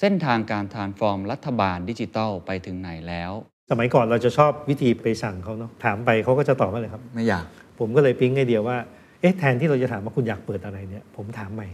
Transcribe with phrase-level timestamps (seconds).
[0.00, 3.32] เส้นทางการทานฟอร์มรัฐบาลดิจิทัลไปถึงไหนแล้ว
[3.70, 7.44] สมัยก่อนเราจะชอบวิธีไปสั่งเขาเนาะถามไปเขาก็จะตอบว่าอะไรครับ ไม่อยาก
[7.78, 8.76] ผมก็เลยปิ๊งไอเดียว่า
[9.20, 11.68] เอ๊ะแทนที่เราจะถามว่าคุณอยากเปิดอะไรเนี่ย ผมถามใหม่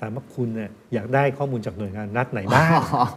[0.00, 2.70] ถามว่าคุณเนี่ยอยากได้ข้อมูลจากหน่วยงานรัฐไหนบ้าง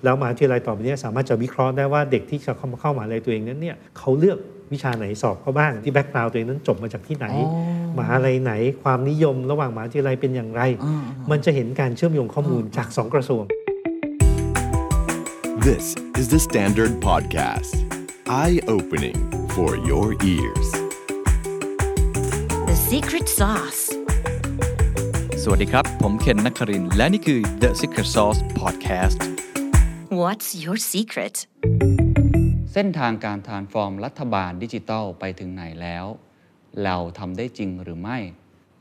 [0.04, 4.38] แล้วมหาวิทยาลัยต่อไปเนี้สามารถจะวิเคราะห์ได้ว่าเด็กที่จะเข้ามาเข้ามหาวิทยาลัยตัวเองนั้นเนี่ยเขาเลือก
[4.74, 8.54] วิชาไหนสอบเขาบ้างที่แบ็กกราวด์ตัวเองนั้นจบมาจากที่ไหนอ๋อมหาลัยไหน
[8.84, 13.44] ความนิยม ระหว่างมหาวิทยาลัยเป็นอย่างไรอ่ามันจะเห็นการเชื่อมโยงข้อมูลจากสองกระทรวง
[15.70, 17.74] This is the Standard Podcast.
[18.28, 19.18] Eye opening
[19.56, 20.68] for your ears.
[22.70, 23.82] The secret sauce.
[25.44, 29.20] สวัสดีครับ ผมเคนนักครินทร์และนี่คือ The Secret Sauce Podcast
[30.22, 31.36] What's your secret?
[32.74, 36.06] เส้นทางการทานฟอร์มรัฐบาลดิจิทัลไปถึงไหนแล้ว
[36.84, 38.18] เราทำได้จริงหรือไม่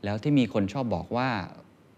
[0.04, 1.30] แล้วที่มีคนชอบบอกว่า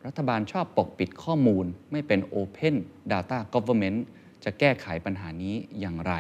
[0.07, 2.75] รัฐบาลชอบปกปิดข้อมูล ไม่เป็น Open
[3.13, 4.01] Data Government
[4.45, 6.15] จะแก้ไขปัญหานี้อย่างไร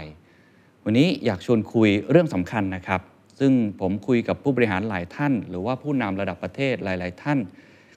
[0.84, 3.00] วันนี้อยากชวนคุยเรื่องสำคัญนะครับ
[3.40, 7.38] ซึ่งผมคุยกับผู้บริหารหลายท่าน หรือว่าผู้นำระดับประเทศหลาย ๆ ท่าน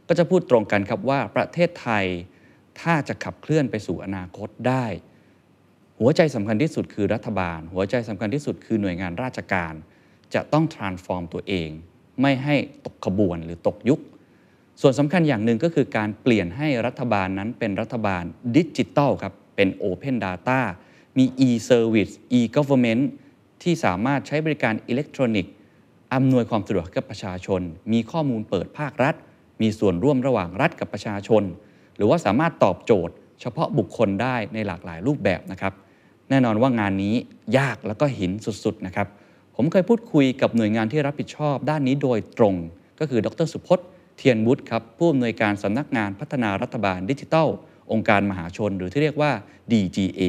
[0.08, 2.06] ก็จะพูดตรงกันครับว่าประเทศไทย
[2.82, 4.86] ถ้าจะขับเคลื่อนไปสู่อนาคตได้
[6.00, 9.74] หัวใจสำคัญที่สุดคือรัฐบาล หัวใจสำคัญที่สุดคือหน่วยงานราชการ
[10.34, 11.70] จะต้อง transform ตัวเอง
[12.22, 14.00] ไม่ให้ตกขบวนหรือตกยุค
[14.82, 18.24] ส่วนสำคัญอย่างหนึ่งก็คือการเปลี่ยนให้รัฐบาลนั้นเป็นรัฐบาล
[18.56, 20.60] ดิจิทัลครับ เป็น Open Data
[21.18, 23.04] มี e-service e-government
[23.64, 25.54] ที่สามารถใช้บริการอิเล็กทรอนิกส์
[26.14, 29.16] อำนวยความสะดวกกับประชาชน มีข้อมูลเปิดภาครัฐ
[29.62, 31.44] มีส่วนร่วมระหว่างรัฐกับประชาชน
[31.96, 35.74] หรือว่าสามารถตอบโจทย์ เฉพาะบุคคลได้ในหลากหลายรูปแบบนะครับ
[36.30, 37.16] แน่นอนว่างานนี้
[37.58, 39.08] ยากแล้วก็หินสุด ๆ นะครับ
[39.56, 42.56] ผมเคยพูดคุยกับหน่วยงานที่รับผิดชอบ ด้านนี้โดยตรง
[43.00, 47.48] ก็คือดรสุพจน์ เทียนวุฒิครับผู้อำนวยการสำนักงานพัฒนารัฐบาลดิจิทัล
[47.92, 49.32] องค์การมหาชน หรือที่เรียกว่า
[49.72, 50.22] DGA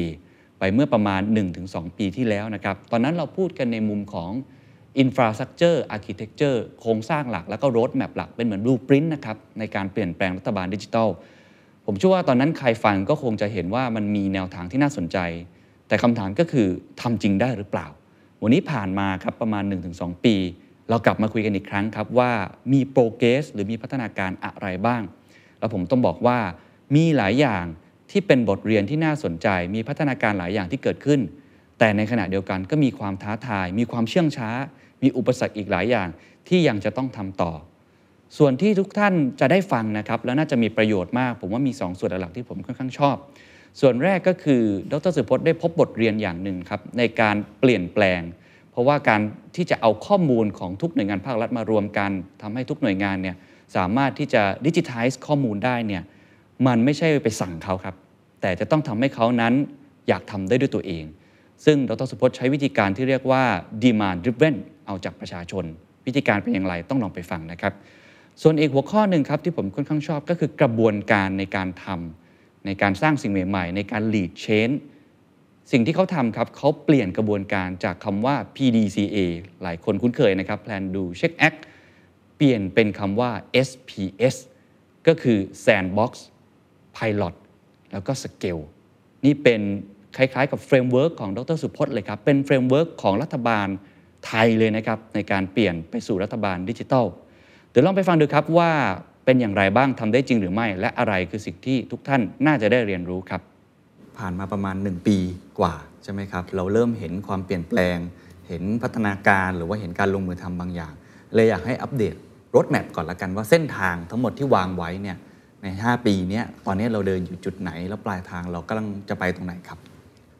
[0.59, 1.21] ไปเมื่อประมาณ
[1.59, 4.31] 1-2 ปีที่แล้วนะครับ ตอนนั้นเราพูดกันในมุมของ
[5.03, 11.09] Infrastructure Architecture โครงสร้างหลักแล้วก็ Road Map หลักเป็นเหมือน Blueprint นะครับในการเปลี่ยนแปลงรัฐบาลดิจิทัล
[11.85, 15.17] ผมเชื่อว่าตอนนั้นใครฟังก็คงจะเห็นว่ามันมีแนวทางที่น่าสนใจ
[15.87, 16.67] แต่คำถามก็คือ
[17.01, 17.87] ทำจริงได้หรือเปล่า
[18.41, 19.63] วันนี้ผ่านมาครับประมาณ
[19.93, 20.35] 1-2 ปี
[20.89, 22.31] เรากลับมาคุยกันอีกครั้งครับว่า
[22.73, 25.01] มีโปรเกรสหรือมีพัฒนาการอะไรบ้าง
[25.59, 26.39] แล้วผมต้องบอกว่า
[26.95, 27.65] มีหลายอย่าง
[28.11, 31.19] ที่เป็นบทเรียนที่น่าสนใจ มีพัฒนาการหลายอย่างที่เกิดขึ้น
[31.79, 34.49] แต่ในขณะเดียวกันก็มีความท้าทาย มีความเชื่องช้า
[35.03, 36.07] มีอุปสรรคอีกหลายอย่าง
[36.47, 37.51] ที่ยังจะต้องทำต่อ
[38.37, 43.15] ส่วนที่ทุกท่านจะได้ฟังนะครับแล้วน่าจะมีประโยชน์มาก ผมว่ามี2ส่วนหลักที่ผมค่อนข้างชอบ
[43.81, 44.61] ส่วนแรกก็คือ
[44.91, 48.21] ดรสุพจน์ได้พบบทเรียนอย่างหนึ่งครับในการเปลี่ยนแปลง
[48.71, 49.21] เพราะว่าการ
[49.55, 52.11] ที่จะเอาข้อมูลของทุกหน่วยงานภาครัฐมารวมกัน
[52.41, 53.35] ทำให้ทุกหน่วยงานเนี่ย
[53.75, 56.03] สามารถที่จะดิจิทัลข้อมูลได้เนี่ย
[56.67, 57.95] มันไม่ใช่ไปสั่งเขาครับ
[58.41, 59.53] แต่จะต้องทำให้เขานั้น
[60.07, 61.05] อยากทำได้ด้วยตัวเอง
[61.65, 63.43] ซึ่งดรสุพจน์ใช้วิธีการที่เรียกว่า
[63.83, 65.65] demand driven เอาจากประชาชน
[66.05, 67.73] วิธีการเป็นอย่างไรต้องลองไปฟังนะครับ
[68.41, 74.75] ส่วนอีกหัวข้อหนึ่งครับที่ผมค่อนข้างชอบก็คือกระบวนการในการทำในการสร้างสิ่งใหม่ ๆ ในการ lead change
[75.71, 79.17] สิ่งที่เขาทำครับเขาเปลี่ยนกระบวนการจากคำว่า PDCA
[79.61, 81.59] หลายคนคุ้นเคยนะครับ Plan Do Check Act
[82.37, 83.31] เปลี่ยนเป็นคำว่า
[83.67, 84.35] SPS
[85.07, 86.11] ก็คือ Sandbox
[86.97, 87.33] Pilot
[87.91, 88.63] แล้วก็ Scale
[89.25, 89.61] นี่เป็น
[90.17, 93.67] คล้ายๆกับ framework ของดรสุพจน์เลยครับ เป็น framework ของรัฐบาล
[94.27, 97.05] ไทยเลยนะครับในการเปลี่ยนไปสู่รัฐบาลดิจิทัล
[97.69, 98.71] เดี๋ยวลองไปฟังดูครับว่า
[99.25, 103.41] เป็นอย่างไรบ้างทำได้จริงหรือไม่ และอะไรคือสิ่งที่ทุกท่านน่าจะได้เรียนรู้ครับ
[104.17, 105.17] ผ่านมาประมาณ 1 ปี
[105.59, 107.97] กว่าใช่ไหมครับ เราเริ่มเห็นความเปลี่ยนแปลง
[108.47, 110.93] เห็นพัฒนาการหรือว่าเห็นการลงมือทำบางอย่าง
[111.33, 112.15] เลยอยากให้อัปเดต
[112.55, 115.17] roadmap ก่อนละกันว่าเส้นทางทั้งหมดที่วางไว้เนี่ย
[115.63, 119.79] ใน 5 ปีนี้ตอนนี้เราเดินอยู่จุดไหน แล้วปลายทางเรากำลังจะไปตรงไหนครับ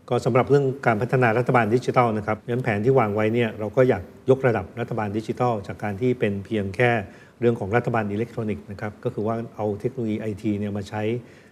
[0.09, 6.91] ก็สำหรับเรื่องการพัฒนารัฐบาลดิจิทัลนะครับงั้นแผนที่วางไว้เนี่ยเราก็อยากยกระดับรัฐบาลดิจิทัล จากการที่เป็นเพียงแค่
[7.39, 11.01] เรื่องของรัฐบาลอิเล็กทรอนิกส์นะครับก็คือว่าเอาเทคโนโลยีไอทีเนี่ยมาใช้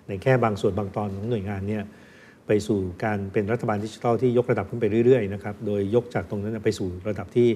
[0.08, 1.84] ในแค่บางส่วนบางตอนของหน่วยงานเนี่ย
[2.48, 7.48] ไปสู่การเป็นรัฐบาลดิจิทัลที่ยกระดับขึ้นไปเรื่อยๆนะครับโดยยกจากตรงนั้นไปสู่ระดับที่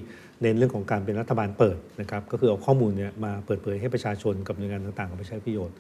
[0.42, 5.76] เน้นเรื่องของการเป็นรัฐบาลเปิดนะครับก็คือเอาข้อมูลเนี่ยมาเปิดเผยให้ประชาชนกับหน่วยงานต่างๆเอาไปใช้ประโยชน์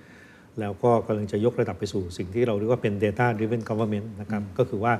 [0.61, 4.93] แล้วก็กำลังจะยกระดับไปสู่สิ่งที่เราเรียกว่าเป็น data driven government นะครับก็คือว่า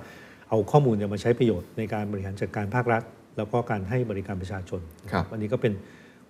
[0.49, 3.03] เอาข้อมูลเนี่ยมาใช้ประโยชน์ในการบริหารจัดการภาครัฐ
[3.37, 5.73] แล้วก็การให้บริการประชาชนครับอันนี้ก็เป็น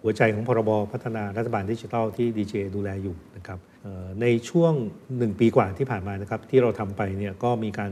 [0.02, 4.74] หัวใจของพรบพัฒนารัฐบาลดิจิทัลที่ DJ ดูแลอยู่นะครับเอ่อในช่วง
[5.08, 7.92] 1 ปีกว่าที่ผ่านมานะครับที่เราทำไปเนี่ยก็มีการ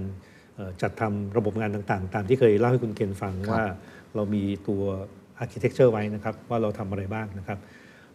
[0.55, 3.63] เอ่อจัดทำระบบงานต่างๆ ตามที่เคยเล่าให้คุณเกณฑ์ฟังว่า
[4.15, 4.81] เรามีตัว
[5.43, 7.59] architecture ไว้นะครับว่าเราทำอะไรบ้างนะครับ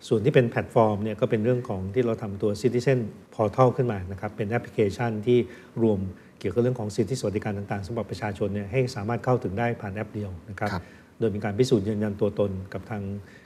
[0.09, 2.99] ส่วนที่เป็นแพลตฟอร์มเนี่ยก็เป็นเรื่องของที่เราทำตัว Citizen
[3.35, 5.39] Portal ขึ้นมานะครับเป็นแอปพลิเคชันที่
[5.83, 5.99] รวม
[6.41, 10.85] เกี่ยวกับเรื่องของสิทธิสวัสดิการต่างๆสำหรับประชาชนเนี่ยให้สามารถเข้าถึงได้ผ่านแอปเดียวนะครับครับ
[11.19, 13.03] โดยมีการพิสูจน์ยืนยันตัวตนกับทาง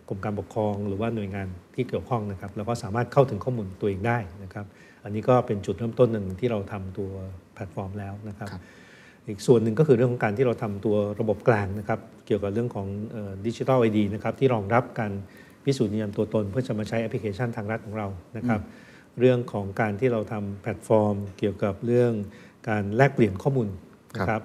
[0.08, 4.67] กรมการปกครอง หรือว่าหน่วยงานที่เกี่ยวข้องนะครับแล้วก็สามารถเข้าถึงข้อมูลตัวเองได้นะครับ
[5.05, 7.11] อันนี้ก็เป็นจุดเริ่มต้นหนึ่งที่เราทำตัว
[7.55, 8.62] แพลตฟอร์มแล้วนะครับครับ
[9.29, 12.87] อีกส่วนหนึ่งก็คือเรื่องของการที่เราทำตัวระบบกลางนะครับเกี่ยวกับเรื่องของ
[13.47, 15.12] Digital ID นะครับที่รองรับการ
[15.67, 18.61] พิสูจน์ยืนยันตัวตน เพื่อจะมาใช้แอปพลิเคชันทางรัฐของเรานะครับ
[19.21, 22.13] เรื่องของการที่เราทำแพลตฟอร์ม เกี่ยวกับเรื่อง
[22.69, 23.69] การแลกเปลี่ยนข้อมูล
[24.15, 24.43] นะครับ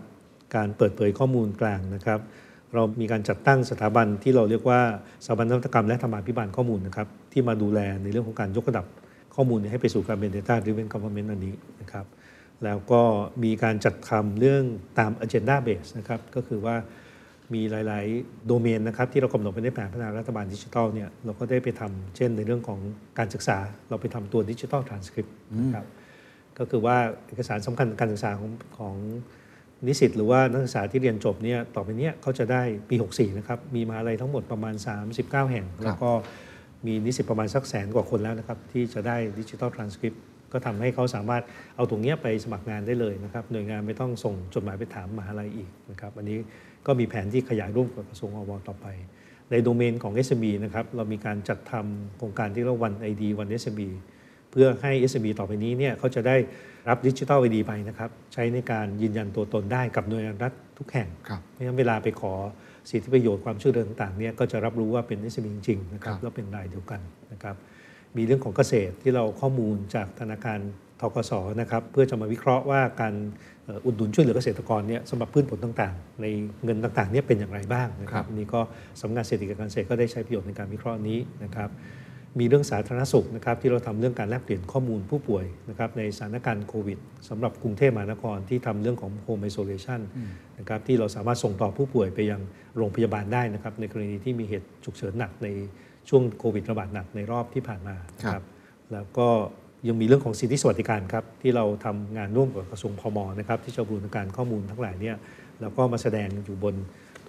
[0.56, 2.20] การเปิดเผยข้อมูลกลางนะครับ
[2.74, 4.82] เรามีการจัดตั้งสถาบันที่เราเรียกว่า
[5.26, 8.86] สถาบันนวัตกรรมและธรรมาภิบาลข้อมูลนะครับที่มาดูแลในเรื่องของการยกระดับ
[9.36, 12.06] ข้อมูลให้ไปสู่การเป็น Data Driven Government อันนี้นะครับ
[12.64, 13.02] แล้วก็
[13.44, 14.64] มีการจัดทำเรื่อง
[15.00, 16.76] ตาม Agenda Base นะครับก็คือว่า
[17.54, 22.80] มีหลาย ๆ โดเมนนะครับที่เรากำหนดไว้ในแผนพัฒนารัฐบาลดิจิทัลเนี่ยเราก็ได้ไปทำเช่นในเรื่องของ
[23.18, 23.58] การศึกษา
[23.90, 25.86] เราไปทำตัวดิจิทัลทรานสคริปต์นะครับ
[26.58, 28.96] ก็คือว่าเอกสารสำคัญการศึกษาของของ
[29.88, 34.76] นิสิตหรือว่านักศึกษาที่เรียนจบเนี่ยต่อไปเนี้ยเขาจะได้ปี 64 นะครับ มีมหาลัยทั้งหมดประมาณ
[35.14, 36.12] 39 แห่ง แล้วก็
[36.86, 40.22] มีนิสิตประมาณสักแสนกว่าคนแล้วนะครับ ที่จะได้ดิจิทัลทรานสคริปต์
[40.54, 41.44] ก็ทำให้เขาสามารถ
[41.76, 46.38] เอาตรงเนี้ยไปสมัครงานได้เลยนะครับ หน่วยงานไม่ต้องส่งจดหมายไปถามมหาลัยอีกนะครับอันนี้
[46.88, 48.88] ก็มีแผนที่ขยายร่วมกับกระทรวงอวต่อไป
[49.52, 53.90] ในโดเมนของ SME นะครับเรามีการจัดทำโครงการที่เรียกว่าวัน ID วัน SME
[54.52, 56.36] เพื่อให้ SME ต่อไปนี้เนี่ยเขาจะได้
[56.90, 62.34] รับดิจิทัลไอดีไปนะครับ ใช้ในการยืนยันตัวตนได้กับหน่วยงานรัฐทุกแห่งครับเพราะฉะนั้นเวลาไปขอ
[62.90, 67.02] สิทธิประโยชน์ความช่วยเหลือต่างๆเนี่ยก็จะรับรู้ว่าเป็น SME จริงๆนะครับครับแล้วเป็นรายเดียวกัน
[67.32, 67.56] นะครับ
[68.18, 70.60] มีเรื่องของเกษตรที่เราข้อมูลจากธนาคาร
[71.02, 71.32] ทกส
[71.62, 73.14] นะครับเพื่อจะมาวิเคราะห์ว่าการ
[73.66, 76.26] เอ่ออุดหนุนช่วยเหลือเกษตรกรเนี่ยสำหรับพืชผลต่างๆ ใน
[76.64, 78.62] เงินต่างๆเนี่ยเป็นอย่างไรบ้างนะคครัรับบอันนี้ก็
[79.02, 81.72] สำนักงานเศรษฐกิจการเกษตรก็ได้ใช้ประโยชน์ในการวิเคราะห์นี้นะครับ
[82.40, 87.00] มีเรื่องสาธารณสุขนะครับที่เราทำเรื่องการแลกเปลี่ยนข้อมูลผู้ป่วยนะครับในสถานการณ์โควิด
[87.30, 90.02] สำหรับกรุงเทพมหานครที่ทำเรื่องของ Home Isolation
[90.60, 92.42] นะครับที่เราสามารถส่งต่อผู้ป่วยไปยัง
[92.78, 95.48] โรงพยาบาลได้นะครับในกรณีที่มีเหตุฉุกเฉินหนักใน
[96.10, 98.46] ช่วงโควิดระบาดหนักในรอบที่ผ่านมานะคครัรับบ
[98.94, 99.28] แล้วก็
[99.88, 105.16] ยังมีเรื่องของสิทธิสวัสดิการครับที่เราทำงานร่วมกับกระทรวงพมนะครับที่จะบูรณาการข้อมูลทั้งหลายเนี่ย
[105.62, 106.76] แล้วก็มาแสดงอยู่บน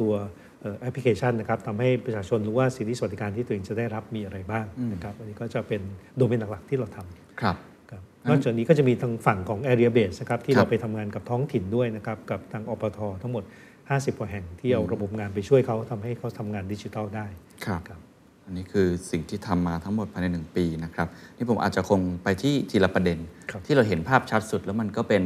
[0.01, 0.13] ตัว
[0.61, 5.81] เอ่อแอปพลิเคชันนะครับทำให้ประชาชนรู้ว่าสิทธิสวัสดิการที่ตัวเองจะได้รับมีอะไรบ้างนะครับอันนี้ก็จะเป็น
[6.17, 7.57] โดเมนหลักๆที่เราทำครับ
[7.91, 13.45] ครับนอกจากนี้ก็จะมีทางฝั่งของ area base นะครับที่ครัเราบไปทำงานกับท้องถิ่นด้วยนะครับกับทางอปททั้งหมด
[13.81, 17.27] 50กว่าแห่งที่เอาระบบงานไปช่วยเขาทำให้เขาทำงานดิจิทัลได้
[17.67, 18.01] ครับครับ
[18.45, 23.19] อันนี้คือสิ่งที่ทำมาทั้งหมดภายในหนึ่งปีนะครับนี่ผมอาจจะคงไปที่ทีละประเด็น
[23.51, 25.23] ครับที่เราเห็นภาพชัดสุด แล้วมันก็เป็น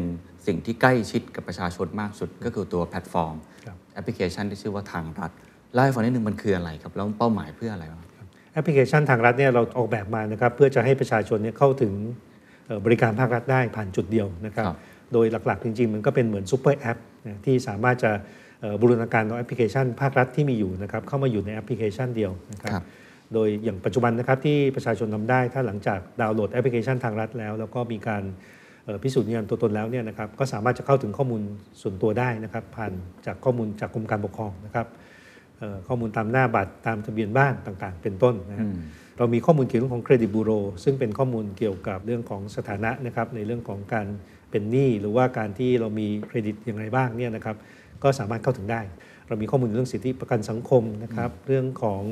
[0.47, 5.31] สิ่งที่ใกล้ชิดกับประชาชนมากสุด ก็คือตัวแพลตฟอร์มครับแอปพลิเคชันที่ชื่อว่าทางรัฐ
[5.73, 8.03] เล่าให้ฟังนิดนึงมันคืออะไรครับ แล้วเป้าหมายเพื่ออะไรบ้าง
[8.53, 11.93] แอปพลิเคชันทางรัฐเนี่ยเราออกแบบมานะครับเพื่อจะให้ประชาชนเนี่ยเข้าถึง
[12.67, 14.77] เอ่อบริการภาครัฐได้ผ่านจุดเดียวนะครับครับ
[15.12, 18.11] โดยหลักๆ จริง ๆ มันก็เป็นเหมือน super app นะที่สามารถจะ
[18.61, 22.85] เอ่อบูรณาการเอาแอปพลิเคชัน ภาครัฐที่มีอยู่นะครับเข้ามาอยู่ในแอปพลิเคชันเดียวนะครับครับ
[23.34, 28.23] โดยอย่างปัจจุบันนะครับที่ประชาชนทำได้ ถ้าหลังจากดาวน์โหลดแอปพลิเคชันทางรัฐแล้ว แล้วก็มีการ
[28.84, 31.43] เอ่อพิสูจน์ยืนยันตัวตนแล้วเนี่ยนะครับก็สามารถจะเข้าถึงข้อมูล
[31.82, 32.93] ส่วนตัวได้นะครับ ผ่าน
[33.26, 34.87] จากข้อมูลจากกรมการปกครองนะครับ
[35.58, 38.67] เอ่อข้อมูลตามหน้าบัตรตามทะเบียนบ้านต่างๆ เป็นต้นนะฮะ
[39.19, 40.50] เรามีข้อมูลเกี่ยวกับเรื่องของเครดิตบูโร
[40.84, 44.06] ซึ่งเป็นข้อมูลเกี่ยวกับเรื่องของสถานะนะครับในเรื่องของการ
[44.50, 47.56] เป็นหนี้หรือว่าการที่เรามีเครดิตอย่างไรบ้างเนี่ยนะครับ
[48.02, 48.80] ก็สามารถเข้าถึงได้
[49.28, 52.02] เรามีข้อมูลเรื่องสิทธิประกันสังคมนะครับเรื่องของ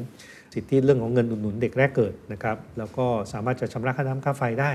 [0.55, 4.71] สิทธิเรื่องของเงินอุดหนุนเด็กแรกเกิดนะครับแล้วก็สามารถจะชำระค่าน้ำค่าไฟได้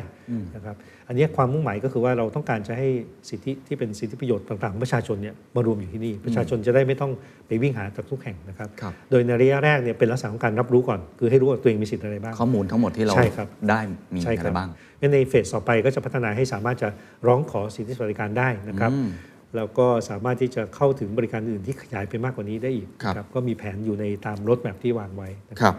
[0.55, 0.75] นะครับ
[1.07, 2.87] อันนี้ความมุ่งหมายก็คือว่าเราต้องการจะให้
[3.29, 7.11] สิทธิที่เป็นสิทธิประโยชน์ต่างๆของประชาชนเนี่ยมารวมอยู่ที่นี่ประชาชนจะได้ไม่ต้อง
[7.47, 13.79] ไปวิ่งหาจากทุกแห่งนะครับครับโดยในระยะแรกเนี่ยเป็นลักษณะของการรับรู้ก่อน คือให้รู้ว่าตัวเองมีสิทธิ์อะไรบ้างข้อมูลทั้งหมดที่เราใช่ครับได้
[14.13, 14.69] มีใช่อะคไรรับบ้าง
[14.99, 16.89] งั้นในเฟสต่อไปก็จะพัฒนาให้สามารถจะ
[17.27, 19.09] ร้องขอสิทธิสวัสดิการได้นะครับอืม
[19.55, 25.75] แล้วก็สามารถที่จะเข้าถึงบริการอื่นที่ขยายไปมากกว่านี้ได้อีกครับนะก็มีแผนอยู่ในตามรถแมพที่วางไว้นะครับ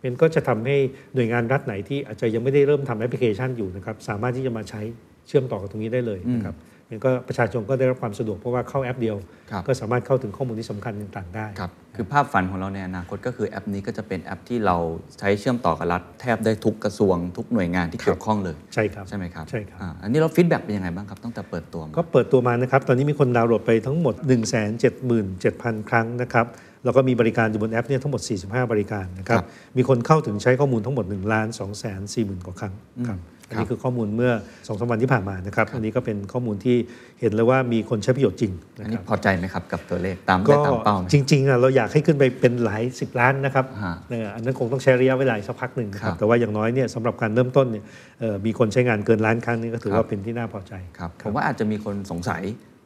[0.00, 0.76] เป็นก็จะทำให้
[1.14, 4.80] หน่วยงานรัฐไหนที่อาจจะยังไม่ได้เริ่มทำแอปพลิเคชันอยู่นะครับสามารถที่จะมาใช้
[5.26, 6.56] เชื่อมต่อกับตรงนี้ได้เลยนะครับ
[6.92, 9.16] มันก็ประชาชนก็ได้รับความสะดวกเพราะว่าเข้าแอปเดียว
[9.50, 14.76] ครับก็สามารถเข้าถึงข้อมูลที่สำคัญต่างๆได้ครับคือภาพฝันของเราในอนาคตก็คือแอปนี้ก็จะเป็นแอปที่เรา
[15.18, 26.46] ใช้เชื่อมต่อกับรัฐแทบได้ทุกกระทรวง ทุกหน่วยงานที่เกี่ยวข้องเลยใช่ครับใช่ไหมครับใช่ครับอ่าอันนี้เรา feedback เป็นยังไงบ้างครับตั้งแต่เปิดตัวมาก็เปิดตัวมานะครับตอนนี้มีคนดาวน์โหลดไปทั้งหมด 1 7 7 0 0 0 ครั้งนะครับ
[26.84, 29.46] แล้วก็มีบริการอยู่บนแอปเนี่ยทั้งหมด 45 บริการนะครับครับ
[29.76, 32.74] มีคนเข้าถึงใช้ข้อมูลทั้งหมด1ล้าน2แสน4หมื่นกว่าครั้ง
[33.08, 33.18] ครับ
[33.52, 36.76] อันนี้คือข้อมูลเมื่อ2อสวันที่ผ่านมานะครับอันนี้ก็เป็นข้อมูลที่
[37.20, 47.84] เห็นเลยว่ามีคนใช้ประโยชน์จริงอันะนคนี้รับพอใจไหมครับกับตัวเลขตามได้ก็ตามเป้าไหมจริงๆอะเราอยากให้ขึ้นไปเป็นหลายสิบล้านนะครับฮะเอออันนั้นคงต้องใช้ระยะเวลาอีกสักพักหนึ่งนะคครัรับบแต่ว่าอย่างน้อยเนี่ยสำหรับการเริ่มต้นเนี่ย
[48.20, 52.42] เอ่อมีคนใช้งานเกินล้านครั้งนี่ก็ถือครับว่าเป็นที่น่าพอใจครับผมว่าอาจจะมีคนสงสัย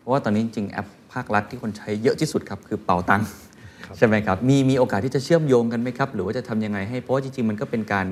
[0.07, 3.29] ราะว่าตอนนี้จริงๆแอปภาครัฐที่คนใช้เยอะที่สุดครับคือเป๋าตังค์
[3.99, 8.07] ใช่ไหมครับมีมีโอกาสที่จะเชื่อมโยงกันไหมครับ หรือว่าจะทำยังไงให้เพราะว่าจริงๆมันก็เป็นการ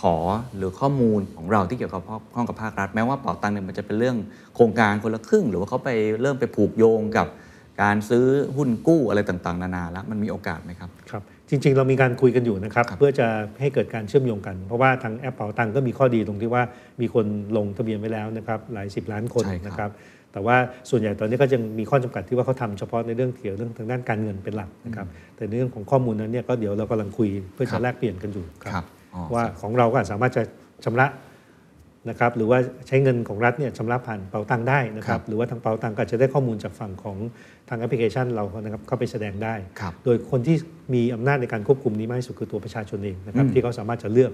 [0.00, 0.16] ขอ
[0.56, 2.02] หรือข้อมูลของเราที่เกี่ยวกับ
[2.34, 4.16] ข้องกับภาครัฐ แม้ว่าเป๋าตังค์เนี่ยมันจะเป็นเรื่อง
[4.54, 5.90] โครงการคนละครึ่ง หรือว่าเขาไป
[6.20, 7.26] เริ่มไปผูกโยงกับ
[7.82, 8.24] การซื้อ
[8.56, 13.26] หุ้นกู้อะไรต่างๆ นานาแล้วมันมีโอกาสไหมครับครับ จริง ๆ เรามีการคุยกันอยู่นะครับครับเพื่อจะ
[13.60, 16.62] ให้เกิดการเชื่อมโยงกัน เพราะว่าทางแอปเป๋าตังก็มีข้อดีตรงที่ว่า
[17.00, 17.26] มีคน
[17.56, 19.90] ลงทะเบียนไว้แล้วนะครับหลายสิบล้านคนใช่ครับนะครับ
[20.32, 20.56] แต่ว่า
[20.90, 28.97] ส่วนใหญ่ตอนนี้ก็ยังมีข้อจำกัดที่ว่าเขาทำเฉพาะในเรื่องเกี่ยวเรื่องทางด้านการเงินเป็นหลักนะครับแต่ในเรื่องของข้อมูลนั้นเนี่ยก็เดี๋ยวเรากำลังคุยเพื่อครัจะบแลกเปลี่ยนกันอยู่คครัรับบอ๋อ
[29.34, 30.42] ว่าของเราก็สามารถจะ
[30.84, 31.06] ชำระ
[32.10, 37.16] นะครับหรือว่าใช้เงินของรัฐเนี่ยชำระผ่านเป๋าตังได้นะครับ ครับหรือว่าทางเป๋าตังก็อาจจะได้ข้อมูลจากฝั่งของ
[37.68, 40.56] ทางแอปพลิเคชันเรานะครับเข้าไปแสดงได้ครับโดยคนที่
[40.94, 44.32] มีอำนาจในการควบคุมนี้มากที่สุดคือตัวประชาชนเองนะครับอืมที่เขาสามารถจะเลือก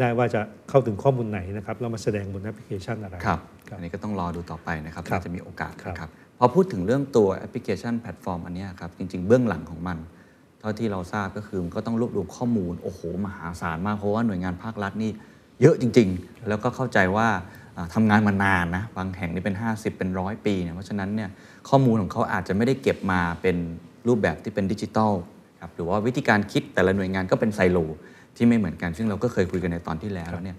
[0.00, 9.98] ได้ว่าจะเข้าถึงข้อมูลไหนนะครับแล้วมาแสดงบนแอปพลิเคชันอะไรครับครับอันนี้ก็ต้องรอดูต่อไปนะครับครับว่าจะมีโอกาสครับนะครับพอพูดถึงเรื่องตัวแอปพลิเคชันแพลตฟอร์มอันเนี้ยครับจริง ๆ เบื้องหลังของมัน
[10.62, 15.10] เท่าที่เราทราบก็คือมันก็ต้องรวบรวมข้อมูล โอ้โห มหาศาลมาก เพราะว่าหน่วยงานภาครัฐนี่
[15.60, 17.28] เยอะจริง ๆ แล้วก็เข้าใจว่า
[17.76, 21.30] อ่าทำงานมานานนะบางแห่งนี่เป็น 50 เป็นร้อยปีเนี่ยเพราะฉะนั้นเนี่ย
[21.68, 23.56] ข้อมูลของเขาอาจจะไม่ได้เก็บมาเป็น
[24.08, 25.12] รูปแบบที่เป็นดิจิทัล
[25.60, 27.78] ครับหรือว่าวิธีการคิดแต่ละหน่วยงานก็เป็นไซโล
[28.36, 30.56] ที่ไม่เหมือนกัน ซึ่งเราก็เคยคุยกันในตอนที่แล้วแล้วเนี่ย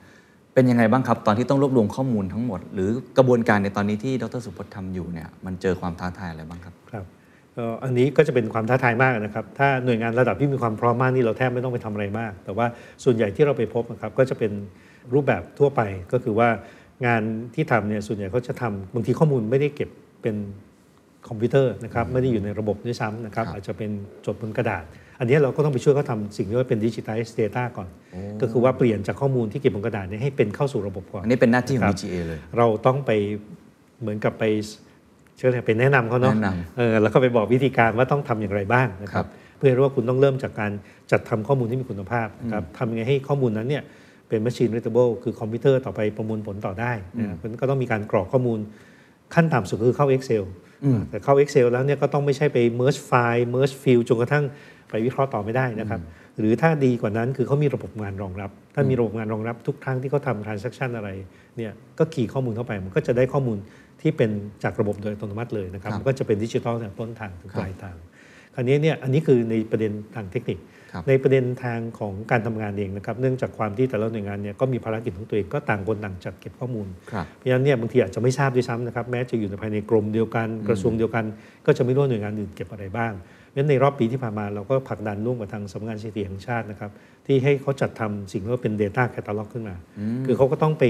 [0.53, 12.65] เป็นยังไงบ้างครับ ตอนที่ต้องรวบรวมข้อมูลทั้งหมด หรือกระบวนการในตอนนี้ที่ดรสุพจน์ทำอยู่เนี่ยมันเจอความท้าทายอะไรบ้างครับครับเอ่ออันนี้ก็จะเป็นความท้าทายมากนะครับ ถ้าหน่วยงานระดับที่มีความพร้อมมากนี่เราแทบไม่ต้องไปทำอะไรมาก แต่ว่า
[13.03, 14.51] ส่วนใหญ่ที่เราไปพบนะครับก็จะเป็น
[15.13, 15.81] รูปแบบทั่วไป
[16.12, 16.50] ก็คือว่า
[17.05, 17.22] งาน
[17.55, 19.89] ที่ทำเนี่ยส่วนใหญ่เขาจะทำบางทีข้อมูลไม่ได้เก็บ
[20.22, 20.36] เป็น
[21.27, 23.91] คอมพิวเตอร์นะครับไม่ได้อยู่ในระบบด้วยซ้ำนะครับครับอาจจะเป็น
[24.25, 24.83] จดบนกระดาษ
[25.19, 27.89] อันนี้เราก็ต้องไปช่วยเขาทำสิ่งที่ว่าเป็นดิจิทัล Data ก่อน
[28.41, 33.12] ก็คือว่าเปลี่ยนจากข้อมูลที่เก็บบนกระดาษเนี่ยให้เป็นเข้าสู่ระบบก่อน อันนี้เป็นหน้าที่ของครับ DGA เลย เราต้องไป
[34.01, 34.43] เหมือนกับไป
[35.38, 40.72] เชื่ออะไรไปแนะนำเขาเนาะแนะนเออแล้วก็ไปบอกวิธีการว่าต้องทำอย่างไรบ้างนะคครัรับบเพื่อให้รู้ว่าคุณต้องเริ่มจากการ
[41.12, 43.84] จัดทำข้อมูลที่มีคุณภาพนะครับทำยังไงให้ข้อมูลนั้นเนี่ย
[44.30, 48.60] เป็น machine readable คือคอมพิวเตอร์ต่อไปประมวลผลต่อได้นะครับเพราะฉะนั้นก็ต้องมีการกรอกข้อมูล
[49.36, 50.44] ขั้นต่ำสุดคือเข้า Excel
[51.10, 54.44] แต่เข้า Excel แล้วเนี่ยก็ต้องไม่ใช่ไป merge file merge field จนกระทั่ง
[54.90, 56.02] ไปวิเคราะห์ต่อไม่ได้นะครับ
[56.40, 61.10] หรือถ้าดีกว่านั้นคือเขามีระบบงานรองรับ ถ้ามีระบบงานรองรับทุกครั้งที่เขาทำ transaction อะไร
[61.58, 63.58] เนี่ยก็ขี่ข้อมูลเข้าไปมันก็จะได้ข้อมูล
[64.03, 64.31] ที่เป็น
[64.63, 67.95] จากระบบโดยอัตโนมัติเลยนะครับครับมันก็จะเป็นดิจิทัลตั้งแต่ต้นทางถึงครับปลายทาง
[68.55, 70.60] คราวนี้เนี่ยอันนี้คือในประเด็นทางเทคนิค
[70.91, 81.25] ครับในประเด็นทางของการทำงานเองนะครับเนื่องจากความที่แต่ละหน่วยงานเนี่ยก็มีภารกิจของตัวเองก็ต่างคนต่างจัดเก็บข้อมูลครับเพราะฉะนั้นเนี่ยบางทีอาจจะไม่ทราบด้วยซ้ำนะครับแม้จะอยู่ในภายในกรมเดียวกันกระทรวงเดียวกัน
[81.65, 83.13] ก็จะไม่รู้ว่าหน่วยงานอื่นเก็บอะไรบ้าง
[83.53, 86.91] เพราะฉะนั้นในรอบปีที่ผ่านมาเราก็ผลักดันร่วมกับทางสำนักงานสถิติแห่งชาตินะครับ
[87.25, 89.75] ที่ให้เขาจัดทำสิ่งที่ว่าเป็น Data Catalog ขึ้นมา
[90.25, 90.83] คือเขาก็ต้องไป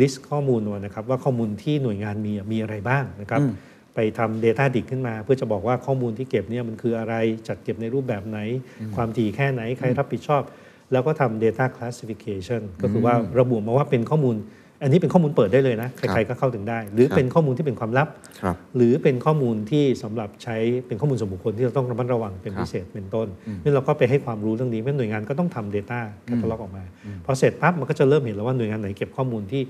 [0.00, 3.52] list ข้อมูลมานะครับว่าข้อมูลที่หน่วยงานมีมีอะไรบ้างนะครับอืม
[3.94, 7.14] ไปทำ Data d i g ขึ้นมา เพื่อจะบอกว่าข้อมูลที่เก็บเนี่ยมันคืออะไร
[7.48, 8.38] จัดเก็บในรูปแบบไหน
[8.96, 10.42] ความถี่แค่ไหนใครรับผิดชอบ
[10.92, 14.36] แล้วก็ทำ Data Classification ก็คือว่าระบุมาว่าเป็นข้อมูล
[14.82, 18.08] อันนี้เป็นข้อมูลเปิดได้เลยนะ ใครๆก็เข้าถึงได้ หรือครับเป็นข้อมูลที่เป็นความลับ
[18.42, 23.26] ครับหรือเป็นข้อมูลที่สำหรับใช้เป็นข้อมูลส่วนบุคคลที่เราต้องระมัดระวังเป็นครับพิเศษเป็นต้น
[23.62, 26.84] นี่เราก็ไปให้ความรู้เรื่องนี้เพราะหน่วยงานก็ต้องทำ Data Catalog ออกมา
[27.24, 29.62] พอเสร็จปั๊บมันก็จะเริ่มเห็นแล้วว่าหน่วยงานไหนเก็บข้อมูลที่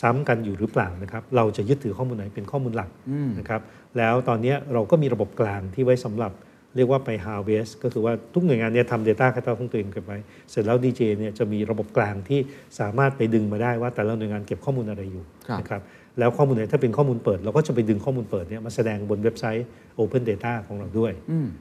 [0.00, 2.90] ซ้ำกันอยู่หรือเปล่านะครับ เราจะยึดถือข้อมูลไหนเป็นข้อมูลหลัก
[3.38, 3.60] นะครับ
[3.98, 6.32] แล้วตอนเนี้ยเราก็มีระบบกลางที่ไว้สำหรับ
[6.76, 10.18] เรียกว่าไป harvest ก็คือว่าทุกหน่วยงานเนี่ยทำ Data Catalog ของตัวเองเก็บไว้
[10.50, 12.40] เสร็จแล้ว DJ เนี่ยจะมีระบบกลางที่
[12.78, 15.82] สามารถไปดึงมาได้ว่าแต่ละหน่วยงานเก็บข้อมูลอะไรอยู่ครับนะครับ
[16.18, 19.66] แล้วข้อมูลไหนถ้าเป็นข้อมูลเปิด เราก็จะไปดึงข้อมูลเปิดเนี่ยมาแสดงบนเว็บไซต์
[20.00, 21.12] Open Data ของเราด้วย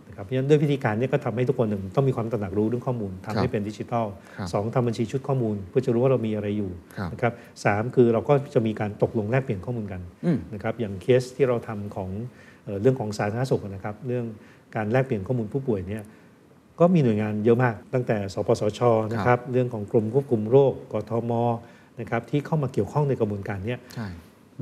[0.08, 4.06] นะครับเพราะฉะนั้นด้วยวิธีการเนี้ก็ทำให้ทุกคนหนึ่งต้องมีความตระหนักรู้เรื่องข้อมูลทำครัให้บเป็นดิจิทัล
[4.38, 7.34] ครับสองทำบัญชีชุดข้อมูล เพื่อจะรู้ว่าเรามีอะไรอยู่ครับนะครับ
[7.66, 12.10] สามคือเราก็จะมีการตกลงแลกเปลี่ยนข้อมูลกันอืมนะครับอย่างเคสที่เราทำของ
[12.64, 14.26] เอ่อเรื่องของสาธารณสุขนะครับ เรื่อง
[14.76, 16.04] การแลกเปลี่ยนข้อมูลผู้ป่วยเนี่ย
[16.80, 18.80] ก็มีหน่วยงานเยอะมาก ตั้งแต่ สปสช
[19.14, 21.32] นะครับเรื่องของกรมควบคุมโรคกทม
[22.00, 24.08] นะครับที่เข้ามาเกี่ยวข้องในกระบวนการเนี้ยใช่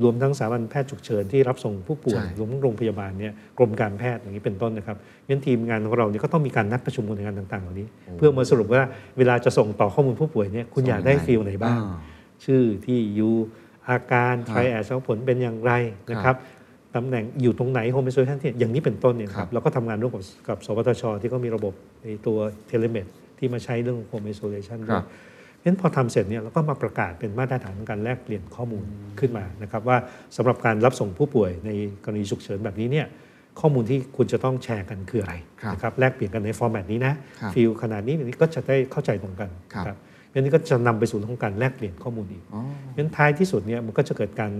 [0.02, 4.96] รวมทั้งสถาบันแพทย์ฉุกเฉินที่รับส่งผู้ป่วยใช่รวมทั้งโรงพยาบาลเนี่ยกรมการแพทย์อย่างนี้เป็นต้นนะครับ
[5.28, 7.86] งั้นทีมงานของเราเนี่ยก็ต้องมีการนัดประชุมกับหน่วยงานต่างๆเหล่านี้
[8.16, 8.82] เพื่อมาสรุปว่า
[9.18, 11.96] เวลาจะส่งต่อข้อมูลผู้ป่วยเนี่ยคุณอยากได้ field ไหนบ้างอ่า
[12.44, 13.34] ชื่อที่อยู่
[13.88, 15.72] อาการครับ triage ผลเป็นอย่างไร
[16.10, 16.36] นะครับ
[16.96, 23.06] ตำแหน่งอยู่ตรงไหนโฮม i ซ o ชันที่อย่างนี้เป็นต้นเนี่ยครัรับเราก็ทำงานร่วมกับกับสวทช ที่ก็มีระบบในตัว telemed
[23.38, 25.04] ที่มาใช้เรื่องโฮม i ซ o ชันคด้รับ
[25.58, 28.84] เพราะฉะนั้นพอทำเสร็จเนี่ยเราก็มาประกาศเป็นมาตรฐานของการแลกเปลี่ยนข้อมูล
[29.20, 29.96] ขึ้นมานะครับว่า
[30.36, 31.70] สำหรับการรับส่งผู้ป่วยใน
[32.04, 33.06] กรณีฉุกเฉินแบบนี้เนี่ย
[33.60, 44.52] ข้อมูลที่คุณจะต้องแชร์กันคืออะไรครับนะครับแลกเปลี่ยนกันในฟอร์แมตนี้นะครับฟิลขนาดนี้แบบนี้ก็จะได้เข้าใจตรงกันครับครับเพราะฉะนั้นก็จะนำไปสู่เรื่องของการแลกเปลี่ยนข้อมูลอีกอ๋อเพราะฉะนั้นท้ายที่สุดเนี่ยมันก็จะเกิดการ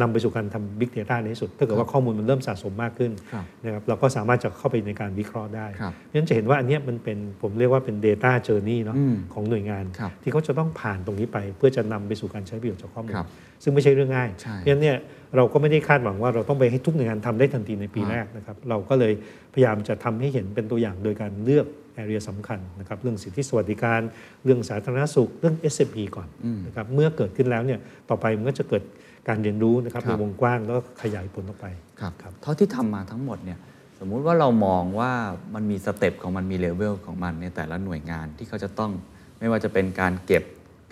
[0.00, 13.28] นำไปสู่การทำ Big Data ในที่สุด ถ้าเกิดว่าข้อมูลมันเริ่มสะสมมากขึ้นครับนะครับเราก็สามารถจะเข้าไปในการวิเคราะห์ได้ครับเพราะฉะนั้นจะเห็นว่าอันเนี้ยมันเป็นผมเรียกว่าเป็น Data Journey เนาะอืมของหน่วยงานครับที่เขาจะต้องผ่านตรงนี้ไป เพื่อจะนำไปสู่การใช้ประโยชน์จากข้อมูลครับ
[13.62, 14.96] ซึ่งไม่ใช่เรื่องง่ายใช่เพราะฉะนั้นเนี่ย
[15.36, 19.12] เราก็ไม่ได้คาดหวังว่าเราต้องไปให้ทุกหน่วยงานทำได้ทันทีในปีอ่าแรกนะครับเราก็เลย
[19.54, 24.00] พยายามจะทำให้เห็นเป็นตัวอย่างโดยการเลือก area สำคัญนะครับเรื่องสิทธิสวัสดิการ
[24.44, 26.28] เรื่องสาธารณสุข เรื่อง SME ก่อน
[26.66, 28.82] นะครับเมื่อเกิดขึ้นแล้วเนี่ยต่อไปมันก็จะเกิด
[29.28, 31.66] การเรียนรู้นะครับครัในบวงกว้างแล้วก็ขยายผลออกไป
[32.00, 33.58] ครับครับเท่าที่ทำมาทั้งหมดเนี่ย
[33.98, 35.12] สมมุติว่าเรามองว่า
[35.54, 38.92] มันมี step ของมันมีเลเวลของมันในแต่ละหน่วยงานที่เขาจะต้อง
[39.38, 40.44] ไม่ว่าจะเป็นการเก็บ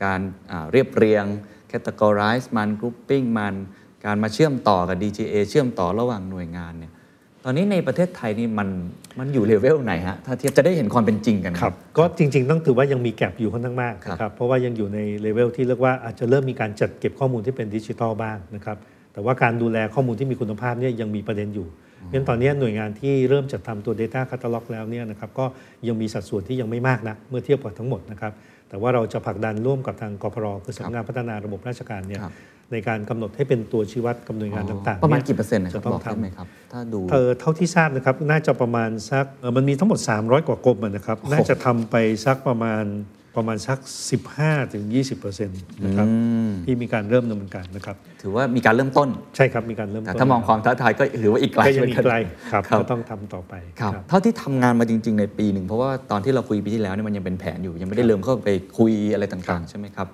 [0.05, 0.21] การ
[0.51, 1.25] อ่าเรียบเรียง
[1.73, 3.55] categorize มัน grouping มัน
[4.05, 6.93] การมาเชื่อมต่อกับ DGA เชื่อมต่อระหว่างหน่วยงานเนี่ย
[7.45, 8.69] ตอนนี้ในประเทศไทยนี่มัน
[9.19, 18.77] มันอยู่เลเวลไหนฮะถ้าเทียบจะได้เห็นความเป็นจริงกันครับ ก็จริง ๆ ต้องถือว่ายังมีแกลบอยู่ค่อนข้างมากครับนะครับเพราะว่ายังอยู่ในเลเวลที่เรียกว่าอาจจะเริ่มมีการจัดเก็บข้อมูลที่เป็นดิจิทัลบ้างนะครับ
[19.13, 25.45] แต่ว่าการดูแลข้อมูลที่มีคุณภาพเนี่ยยังมีประเด็นอยู่เพราะฉะนั้นตอนนี้หน่วยงานที่เริ่มจัดทำตัว Data Catalog แล้วเนี่ยนะครับก็
[25.89, 28.33] ยังมีสัดส่วนที่ยังไม่มากนะเมื่อเทียบกับทั้งหมดนะครับ
[28.69, 32.35] แต่ว่าเราจะผลักดันร่วมกับทางกพรคือสำนักงานพัฒนาระบบราชการเนี่ยครับ
[32.73, 42.85] ในการกำหนดให้เป็นตัวชี้วัดกับหน่วยงานต่างๆประมาณยกี่เปอร์เซ็นต์นะครัจะบต้อบงอกได้ทำไหมครับถ้าดูเออเท่าที่ทราบนะครับน่าจะประมาณสักเอ่อมันมีทั้งหมด 300 กว่ากรมอะนะครับน่าจะทำไปสักประมาณ
[43.37, 43.79] ประมาณสัก
[44.27, 44.85] 15-20%ถึง
[45.21, 46.13] 20%นะครับอื
[46.49, 52.17] มที่มีการเริ่มดำเนินการนะครับ ถือว่ามีการเริ่มต้นใช่ครับมีการเริ่มแต่ต้นถ้ามองความท้าทายก็ถือว่าอีกไกลก็ยังมีเหมือนนไกล
[52.53, 60.09] ครับครับก็ต้องทำต่อไปครับเท่าที่ทำงานมาจริง ๆ ในปีหนึ่งเพราะว่าตอนที่เราคุยปีที่แล้วเนี่ยมันยังเป็นแผนอยู่ยังไม่ได้เริ่มเข้าไปคุยอะไรต่างๆ ใช่ไหมครับ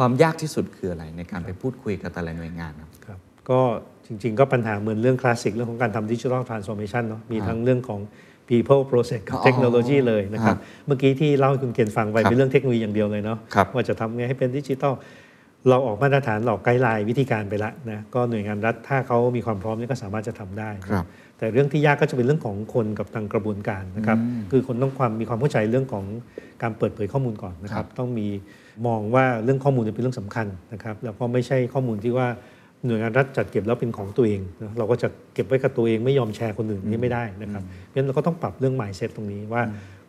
[0.00, 3.18] ความยากที่สุดคืออะไรในการไปพูดคุยกับแต่ละหน่วยงานครับครับ
[3.50, 3.60] ก็
[4.06, 8.00] จริง ๆ ก็ปัญหาเหมือนเรื่องคลาสสิกเรื่องของการทำดิจิทัลทรานส์โอมชันเนาะมีทั้งเรื่องของ
[8.48, 14.92] people process กับอ๋อเทคโนโลยีเลยนะครับฮะเมื่อกี้ที่เล่าให้คุณเกณฑ์ฟังไปครับเป็นเรื่องเทคโนโลยีอย่างเดียวเลยเนาะครับว่าจะทำไงให้เป็นดิจิทัล
[15.68, 21.06] เราออกมาตรฐานหลอกไกด์ไลน์วิธีการไปละนะก็หน่วยงานรัฐถ้าเขามีความพร้อมนี่ก็สามารถจะทำได้นะครับ
[21.38, 24.18] แต่เรื่องที่ยากก็จะเป็นเรื่องของคนกับทางกระบวนการนะครับ
[24.50, 26.04] คือคนต้องความมีความเข้าใจเรื่องของ
[26.62, 28.28] การเปิดเผยข้อมูลก่อนนะครับ ต้องมี
[28.86, 32.28] มองว่าเรื่องข้อมูลเนี่ยเป็นเรื่องสำคัญนะครับแล้วก็ไม่ใช่ข้อมูลที่ว่า
[32.86, 39.62] หน่วยงานรัฐจัดเก็บแล้วเป็นของตัวเองนะเราก็จะเก็บไว้กับตัวเองไม่ยอมแชร์คนอื่นนี่ไม่ได้นะครับเพราะฉะนั้นเราก็ต้องปรับเรื่อง mindset ตรงนี้ว่า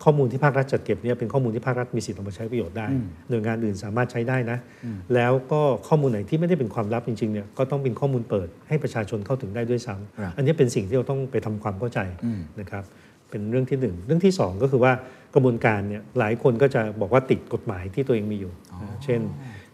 [0.03, 2.87] ข้อมูลที่ภาครัฐจัดเก็บเนี่ยเป็นข้อมูลที่ภาครัฐมีสิทธิ์เอามาใช้ประโยชน์ได้
[3.29, 4.57] หน่วยงานอื่นสามารถใช้ได้นะ
[5.15, 12.83] แล้วก็ข้อมูลไหนที่ไม่ได้เป็นความลับจริงๆเนี่ยก็ต้องเป็นข้อมูลเปิดให้ประชาชนเข้าถึงได้ด้วยซ้ครับำอันนี้เป็นสิ่งที่เราต้องไปทำความเข้าใจอืมนะครับ
[13.31, 14.93] เป็นเรื่องที่หนึ่งเรื่องที่สองก็คือว่า
[15.35, 19.19] กระบวนการเนี่ยหลายคนก็จะบอกว่าติดกฎหมายที่ตัวเองมีอยู่นะเช่น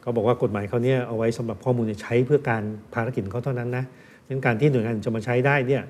[0.02, 3.84] เขาบอกว่ากฎหมายเขาเนี่ยเอาไว้สำหรับข้อมูลเนี่ยใช้เพื่อการภารกิจของเขาเท่านั้นนะ
[4.26, 5.84] ฉะนั้นการที่หน่วยงานจะมาใช้ได้เนี่ย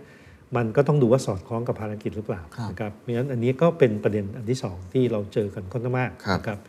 [0.56, 6.60] มันก็ต้องดูว่าสอดคล้องกับภารกิจหรือเปล่าครับนะครับเพราะฉะนั้นอันนี้ก็เป็นประเด็นอันที่สองที่เราเจอกันค่อนข้างมากครับนะครับ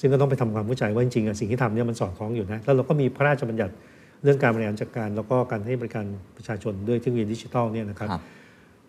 [0.00, 3.74] ซึ่งก็ต้องไปทำความเข้าใจว่าจริงๆอะสิ่งที่ทำเนี่ยมันสอดคล้องอยู่นะแล้วเราก็มีพระราชบัญญัติ
[4.22, 8.22] เรื่องการบริหารจัดการ แล้วก็การให้บริการประชาชนด้วยเทคโนโลยีดิจิทัลเนี่ยนะครับครับ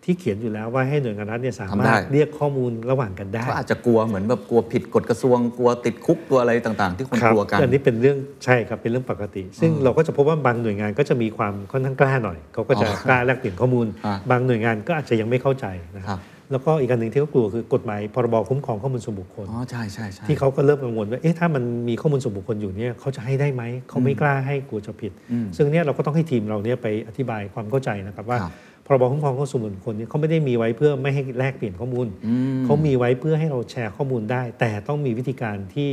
[0.08, 15.66] ที่เขียนอยู่แล้วว่าให้หน่วยงานรัฐเนี่ยสาทำมาได้รถเรียกข้อมูลระหว่างกันได้เขาอาจจะกลัวเหมือนแบบกลัวผิดกฎกระทรวงกลัวติดคุกกลัวอะไรต่าง ๆ ที่คนครับกลัวกันอันนี้เป็นเรื่องใช่ครับเป็นเรื่องปกติ ซึ่งเราก็จะพบว่าบางหน่วยงานก็จะมีความค่อนข้างกล้าหน่อยเขาก็จะอ๋อกล้าแลกเปลี่ยนข้อมูลอ่าบางหน่วยงานก็อาจจะยังไม่เข้าใจ
[15.96, 28.52] นะคครัรับบแล้วก็อีกอันหนึ่งที่เขากลัวคือกฎหมายพรบคุ้มครองข้อมูลส่วนบุคคลอ๋อใช่ใช่ใช่ที่เขาก็เริ่มกังวลว่าเอ๊ะถ้ามันมีข้อมูลส่วนบุคคลอยู่เนี่ยเขาจะให้ได้ไหมเขาไม่กล้าให้กลัวจะผิดอืมซึ่งเนี่ยเราก็ต้องให้ทีมเราเนี่ยไปอธิบายความเข้าใจนะครับว่าครับ
[28.88, 35.90] พรบคุ้มครองข้อมูลส่วนบุคคลเนี่ยเขาไม่ได้มีไว้เพื่อไม่ให้แลกเปลี่ยนข้อมูลอืมเขามีไว้เพื่อให้เราแชร์ข้อมูลได้ แต่ต้องมีวิธีการที่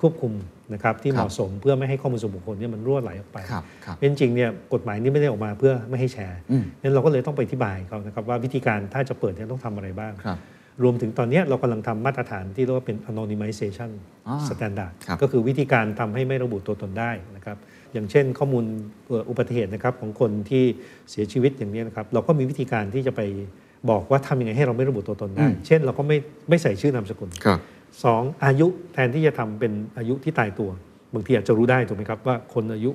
[0.00, 0.32] ควบคุม
[0.74, 10.38] นะครับที่ครับเหมาะสมเพื่อไม่ให้ข้อมูลส่วนบุคคลเนี่ยมันรั่วไหลออกไปครับครับเพราะจริงๆเนี่ยกฎหมายนี้ไม่ได้ออกมาเพื่อไม่ให้แชร์อืมนั้นเราก็เลยต้องไปอธิบายเขานะครับว่าวิธีการถ้าจะเปิดเนี่ยต้องทำอะไรบ้างครับ
[10.82, 13.90] รวมถึงตอนเนี้ยเรากำลังทำมาตรฐานที่เรียกว่าเป็น anonymization
[14.28, 17.56] อ่า standard ครับก็คือวิธีการทำให้ไม่ระบุตัวตนได้นะครับ
[17.94, 18.64] อย่างเช่น ข้อมูล
[19.06, 20.64] เอ่ออุบัติเหตุนะครับของคนที่
[21.10, 23.20] เสียชีวิตอย่างนี้นะครับเราก็มีวิธีการที่จะไป
[23.90, 26.16] บอกว่าทำยังไงให้เราไม่ระบุตัวตนได้ เช่น เราก็ไม่
[26.48, 27.58] ไม่ใส่ชื่อนามสกุลครับ
[28.04, 30.70] สองอายุแทนที่จะทำเป็นอายุที่ตายตัว
[31.14, 32.90] บางทีอาจจะรู้ได้ถูกไหมครับว่าคนอายุ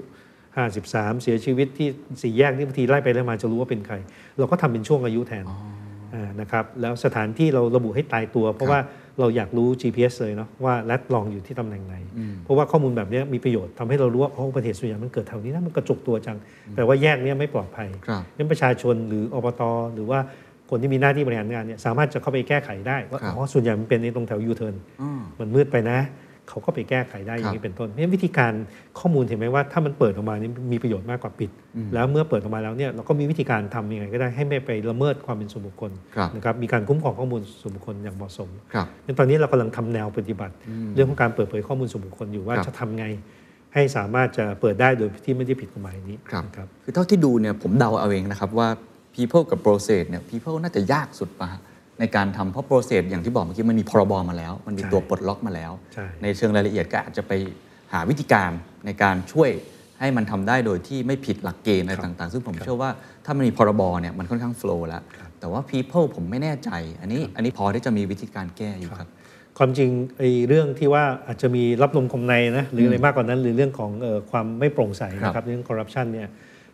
[0.60, 1.88] 53 เสียชีวิตที่
[2.22, 3.96] สี่แยกนี่บางทีไล่ไปไล่มาจะรู้ว่าเป็นใคร
[4.38, 8.80] เราก็ทำเป็นช่วงอายุแทนานะครับแล้วสถานที่เราระบุให้ตายตัว เพราะว่า
[9.20, 11.96] เราอยากรู้ GPS เลยเนาะว่าแรดลองอยู่ที่ตำแหน่งไหน
[12.44, 16.38] เพราะว่าข้อมูลแบบเนี้ยมีประโยชน์ทำให้เรารู้ว่าอ๋ออุบัติเหตุส่วนใหญ่มันเกิดแถวนี้นะมันกระจุกตัวจัง
[16.76, 19.62] แต่ว่าแยกเนี้ยไม่ปลอดภัยครับงั้นประชาชนหรืออบต
[19.94, 20.20] หรือว่า
[20.70, 26.00] คนที่มีหน้าที่บริหารงานเนี่ยสามารถจะเข้าไปแก้ไขได้ว่าครับอ๋อส่วนใหญ่มันเป็นในตรงแถวยูเทิร์นอ่ามันมืดไปนะ
[26.50, 28.54] เขาก็ไปแก้ไขได้อย่างนี้เป็นต้นเพราะฉะนั้นวิธีการ
[29.00, 31.52] ข้อมูลเห็นไหมว่าถ้ามันเปิดออกมานี่มีประโยชน์มากกว่าปิด
[31.94, 40.54] แล้วเมื่อเปิดออกมาแล้วเนี่ยเราก็มีวิธีการทำยังไงก็ได้ให้ไม่ไปละเมิดความเป็นส่วนบุคคลครับนะครับมีการคุ้มครองข้อมูลส่วนบุคคลอย่างเหมาะสมครับงั้นตอนนี้เรากำลังทำแนวปฏิบัติ
[40.96, 43.06] เรื่องของการเปิดเผยข้อมูลส่วนบุคคลอยู่ว่าครับจะทำไง
[43.74, 48.68] ให้สามารถจะเปิดได้โดยที่ไม่ได้ผิดกฎหมายนี้ครับนะครับคือเท่าที่ดูเนี่ยผมเดาเอาเองนะครับว่า
[49.16, 51.62] people กับ process เนี่ย people น่าจะยากสุดปะฮะ
[52.00, 56.06] ในการทำเพราะ process อย่างที่บอกเมื่อกี้มันมีพรบมาแล้ว มันมีใช่ตัวปลดล็อกมาแล้วใช่
[56.38, 57.32] เชิงรายละเอียดก็อาจจะไป
[57.94, 58.52] หาวิธีการ
[58.86, 59.50] ในการช่วย
[60.00, 62.92] ให้มันทำได้โดยที่ไม่ผิดหลักเกณฑ์อะไรครับต่างๆ ซึ่งผมครับเชื่อว่า
[63.26, 65.02] ถ้ามันมีพรบเนี่ยมันค่อนข้าง flow แล้ว
[65.40, 66.70] แต่ว่า people ผมไม่แน่ใจ
[67.02, 69.10] อันนี้อันนี้พอที่จะมีวิธีการแก้อยู่ครับ
[69.58, 76.28] ความจริงไอ้เรื่องที่ว่าอาจจะมีรับลมคมในนะหรืออะไรมากกว่านั้น หรือเรื่องของเออความไม่โปร่งใสนะคครัรับบเรื่องคอร์รัปชันเนี่ย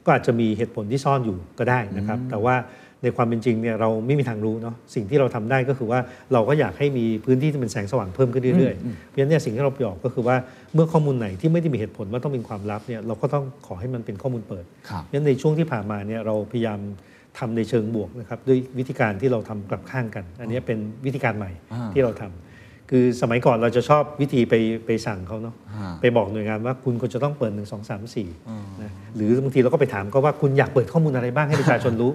[0.06, 2.56] ก็อาจจะมีเหตุผลที่ซ่อนอยู่ก็ได้นะครับ แต่ว่า
[3.04, 6.00] ในความเป็นจริงเนี่ยเราไม่มีทางรู้เนาะสิ่งที่เราทำได้ก็คือว่า
[6.34, 10.36] เราก็อยากให้มีพื้นที่ที่เป็นแสงสว่างเพิ่มขึ้นเรื่อยๆเพราะฉะนั้นเนี่ยสิ่งที่เราบอกก็คือว่า
[10.74, 16.80] เมื่อข้อมูลไหนที่ไม่ได้มีเหตุผลว่าต้องเป็นความลับเนี่ยเราก็ต้องขอให้มันเป็นข้อมูลเปิดครับเพราะฉะนั้นในช่วงที่ผ่านมาเนี่ยเราพยายาม
[17.40, 22.45] ทำในเชิงบวกนะครับด้วยวิธีการที่เราทำกลับข้างกัน อันนี้เป็นวิธีการใหม่อ่าที่เราทำ
[22.90, 24.54] คือสมัยก่อนเราจะชอบวิธีไป
[24.86, 32.12] ไปสั่งเขาเนาะอ่าไปบอกหน่วยงานว่าคุณควรจะต้องเปิด 1 2 3 4นะหรือบางทีเราก็ไปถามเขาว่าคุณอยากเปิดข้อมูลอะไรบ้างให้ประชาชนรู้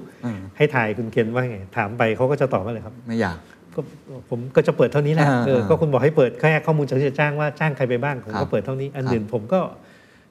[0.57, 3.37] ให้ถ่ายคุณเคนว่าไงถามไปเขาก็จะตอบว่าอะไรครับ ไม่อยาก
[3.75, 3.81] ก็
[4.31, 9.61] ผมก็จะเปิดเท่านี้แหละอ่าเอออ่าก็คุณบอกให้เปิดแค่ข้อมูลจากที่จะจ้างว่าจ้างใครไปบ้างผมครัก็บเปิดเท่านี้อันครับอื่นผมก็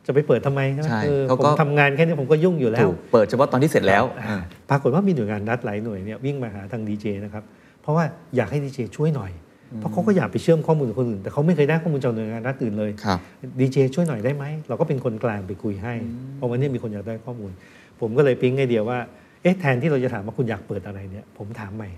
[0.06, 7.43] จะไปเปิดทำไมใช่ไหมใช่เออเขาผก็มทำงานแค่นี้ผมก็ยุ่งอยู่แล้วถูกเปิดเฉพาะตอนที่เสร็จแล้วอ่าปรากฏว่ามีหน่วยงานรัฐหลายหน่วยเนี่ยวิ่งมาหาทางดีเจนะครับ
[7.82, 9.32] เพราะว่าอยากให้ดีเจช่วยหน่อย
[9.77, 13.19] เพราะเขาก็อยากไปเชื่อมข้อมูลกับคนอื่น แต่เขาไม่เคยได้ข้อมูลจากหน่วยงานรัฐอื่นเลยครับ
[13.60, 15.93] ดีเจช่วยหน่อยได้ไหม เราก็เป็นคนกลางไปคุยให้
[16.36, 17.51] เพราะวันนี้มีคนอยากได้ข้อมูล
[17.99, 18.99] ผมก็เลยปิ๊งไอเดียว่า
[19.41, 21.89] เอ๊ะแทนที่เราจะถามว่าคุณอยากเปิดอะไรเนี่ย ผมถามใหม่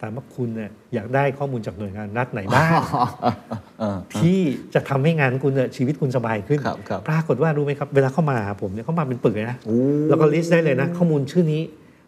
[0.00, 2.70] ถามว่าคุณเนี่ยอยากได้ข้อมูลจากหน่วยงานรัฐไหนบ้าง
[3.80, 4.38] เออที่
[4.74, 11.62] จะทำให้งานคุณเนี่ยชีวิตคุณสบายขึ้นครับครับปรากฏว่ารู้ไหมครับ เวลาเข้ามาหาผมเนี่ยเขามาเป็นปึกเลยนะโอ้แล้วก็ list ได้เลยนะ ข้อมูลชื่อนี้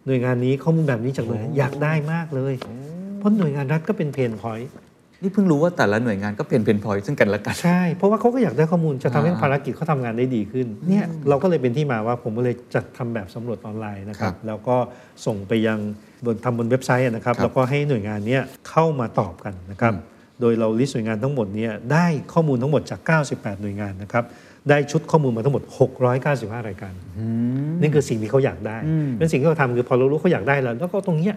[0.07, 2.55] หน่วยงานนี้ข้อมูลแบบนี้จากหน่วยงานอยากได้มากเลย
[3.19, 4.71] เพราะหน่วยงานรัฐก็เป็น pain point
[5.23, 14.77] นี่เพิ่งรู้ว่าแต่ละหน่วยงานก็เป็น pain point ซึ่งกันและกัน ใช่ เพราะว่าเขาก็อยากได้ข้อมูลจะทำให้อ่าภารกิจเขาทำงานได้ดีขึ้นเนี่ยเราก็เลยเป็นที่มาว่าผมก็เลยจัดทำแบบสำรวจออนไลน์นะครับครับ แล้วก็
[15.27, 15.79] ส่งไปยัง
[16.27, 19.95] บนทำบนเว็บไซต์นะครับครับ แล้วก็ให้หน่วยงานเนี้ยเข้ามาตอบกันนะครับ
[20.41, 23.01] โดยเรา list หน่วยงานทั้งหมดเนี่ยได้ข้อมูลทั้งหมดจาก
[23.33, 24.25] 98 หน่วยงานนะครับ
[24.71, 25.63] ได้ชุดข้อมูลมาทั้งหมด
[26.15, 26.93] 695 รายการ
[27.81, 28.77] นี่คือสิ่งที่เขาอยากได้
[29.19, 31.35] เป็นสิ่งที่เราทำคือพอเรารู้เขาอยากได้แล้ว แล้วก็ตรงเนี้ย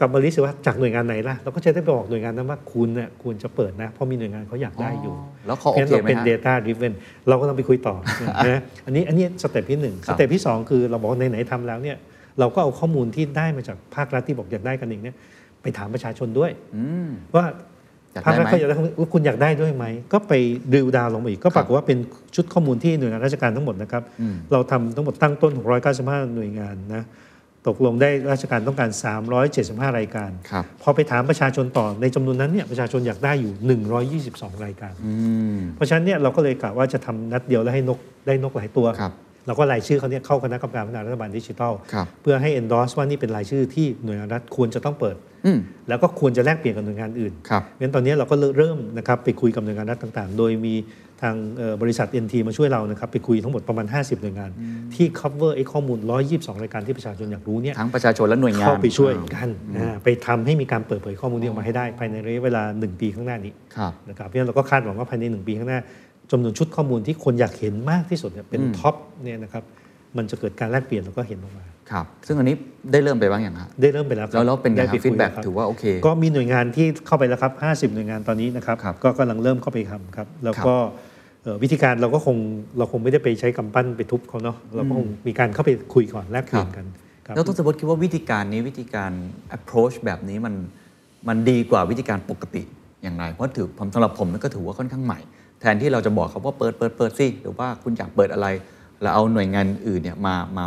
[0.00, 5.14] กลับมา list ว่าจากหน่วยงานไหนล่ะเราก็จะได้ไปบอกหน่วยงานนั้นว่าคุณเนี่ยควรจะเปิดนะ เพราะมีหน่วยงานเขาอยากได้อยู่
[5.46, 6.92] แล้วเขาโอเคไหมฮะ งั้นเราเป็น data driven
[7.28, 7.94] เราก็ต้องไปคุยต่อ
[8.48, 11.96] นะอันนี้อันนี้ step ที่หนึ่งครับ step ที่สองคือเราบอกว่าไหนๆทำแล้วเนี่ย
[12.40, 15.16] เราก็เอาข้อมูลที่ได้มาจากภาครัฐที่บอกอยากได้กันเองเนี่ย
[15.62, 17.46] ไปถามประชาชนด้วยอืมว่า
[18.12, 20.32] อยากได้ไหม ภาคได้รัฐเขาอยากได้ข้อมูลว่าคุณอยากได้ด้วยไหม ก็ไป
[20.72, 21.98] ดิวดาวลงมาอีก ก็ปรากฏว่าเป็น
[22.34, 25.52] ชุดข้อมูลที่หน่วยงานราชการทั้งหมดนะครับอืมเราทำทั้งหมดตั้งต้น
[25.94, 27.02] 695 หน่วยงานนะ
[27.68, 28.90] ตกลงได้ราชการต้องการ
[29.44, 33.52] 375 รายการครับพอไปถามประชาชนต่อในจำนวนนั้นเนี่ยประชาชนอยากได้อยู่
[34.22, 35.14] 122 รายการอื
[35.56, 39.12] มเพราะฉะนั้นเนี่ยเราก็เลยกะว่าจะทำนัดเดียวแล้วให้นกได้นกหลายตัวครับ
[39.46, 50.74] เราก็รายชื่อเขาเนี่ยเข้าคณะกรรมการพัฒนารัฐบาลดิจิทัลครับเพื่อให้ endorse ว่านี่เป็นรายชื่อที่หน่วยงานรัฐควรจะต้องเปิดอืมแล้วก็ควรจะแลกเปลี่ยนกับหน่วยงานอื่นครับเพราะฉะนั้นตอนนี้เราก็เริ่มนะครับไปคุยกับหน่วยงานรัฐต่างๆ โดยมี
[51.22, 54.50] ทางเอ่อบริษัท NT มาช่วยเรานะครับไปคุยทั้งหมดประมาณ 50 หน่วยงาน
[54.94, 55.98] ที่ cover ไอ้ข้อมูล
[56.30, 65.80] 122 รายการที่ประชาชนอยากรู้เนี่ยทั้งประชาชนและหน่วยงานเข้าไปช่วยอ่ากันอ่าไปทำให้มีการเปิดเผยข้อมูลนี้ออกมาให้ได้ ภายในระยะเวลา 1 ปีข้างหน้านี้ครับนะครับเพราะฉะนั้นเราก็คาดหวังว่าภายใน 1 ปีข้างหน้า
[66.30, 69.64] จำนวนชุดข้อมูลที่คนอยากเห็นมากที่สุดเนี่ยเป็นอืม top เนี่ยนะครับ
[70.16, 72.56] มันจะเกิดการแลกเปลี่ยนแล้วก็เห็นออกมาครับซึ่งอันนี้
[72.92, 77.52] ได้เริ่มไปบ้างอย่างฮะได้เริ่มไปแล้วครับแล้วแล้วเป็นไงครับ feedback ได้ไปคุยแล้วครับถือว่าโอเค ก็มีหน่วยงานที่เข้าไปแล้วครับ
[77.90, 81.07] 50 หน่วยงานตอนนี้นะครับครับก็กำลังเริ่มเข้าไปทำครับ แล้วก็เอ่อ
[81.62, 82.36] วิธีการเราก็คง
[82.78, 86.86] เราคงไม่ได้ไปใช้กำปั้นไปทุบเขาเนาะเราก็คงมีการเข้าไปคุยก่อนแลกเปลี่ยนกัน
[87.26, 89.12] ครับแล้วต้องสมมติคิดว่าวิธีการนี้วิธีการ
[89.56, 90.54] approach แบบนี้มัน
[91.28, 92.62] มันดีกว่าวิธีการปกติ
[93.02, 95.20] อย่างไร เพราะถือผมสำหรับผมมันก็ถือว่าค่อนข้างใหม่
[95.60, 98.46] แทนที่เราจะบอกเขาว่าเปิดเปิดเปิดสิหรือว่าคุณอยากเปิดอะไร
[99.02, 100.64] แล้วเอาหน่วยงานอื่นเนี่ยมามา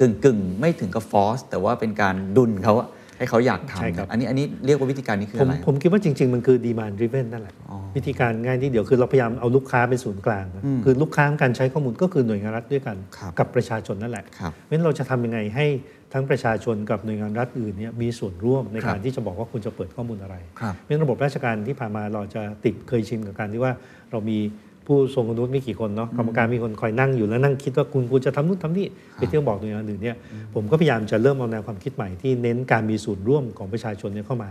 [0.00, 2.88] กึ่งกึ่งไม่ถึงกับฟอสแต่ว่าเป็นการดุลเขาอะ
[3.24, 15.66] ให้เขาอยากใช่ครับ ทำอันนี้อันนี้เรียกว่าวิธีการนี้คือผมอะไร ผมคิดว่าจริง ๆ มันคือ demand driven นั่นแหละ อ๋อวิธีการง่ายที่เดียวคือเราพยายามเอาลูกค้าเป็นศูนย์กลางนะคือลูกค้าของการใช้ข้อมูลก็คือหน่วยงานรัฐด้วยกันครับ กับประชาชนนั่นแหละ ครับ เพราะฉะนั้นเราจะทำยังไงให้
[16.12, 23.72] ทั้งประชาชนกับหน่วยงานรัฐอื่นเนี่ยมีส่วนร่วมในครับ การที่จะบอกว่าคุณจะเปิดข้อมูลอะไร ครับ เพราะฉะนั้นระบบราชการที่ผ่านมาเราจะติดเคยชินกับการที่ว่า
[24.10, 24.38] เรามี
[24.86, 30.16] ผู้ทรงคุณวุฒิไม่กี่คนเนาะกรรมการมีคนคอยนั่งอยู่แล้วนั่งคิดว่าคุณควรจะทำนู่นทำนี่ไปเที่ยวบอกหน่วยงานอื่นเนี่ย
[30.54, 34.50] ผมก็พยายามจะเริ่มเอาแนวความคิดใหม่ที่เน้นการมีส่วนร่วมของประชาชนเนี่ยเข้ามา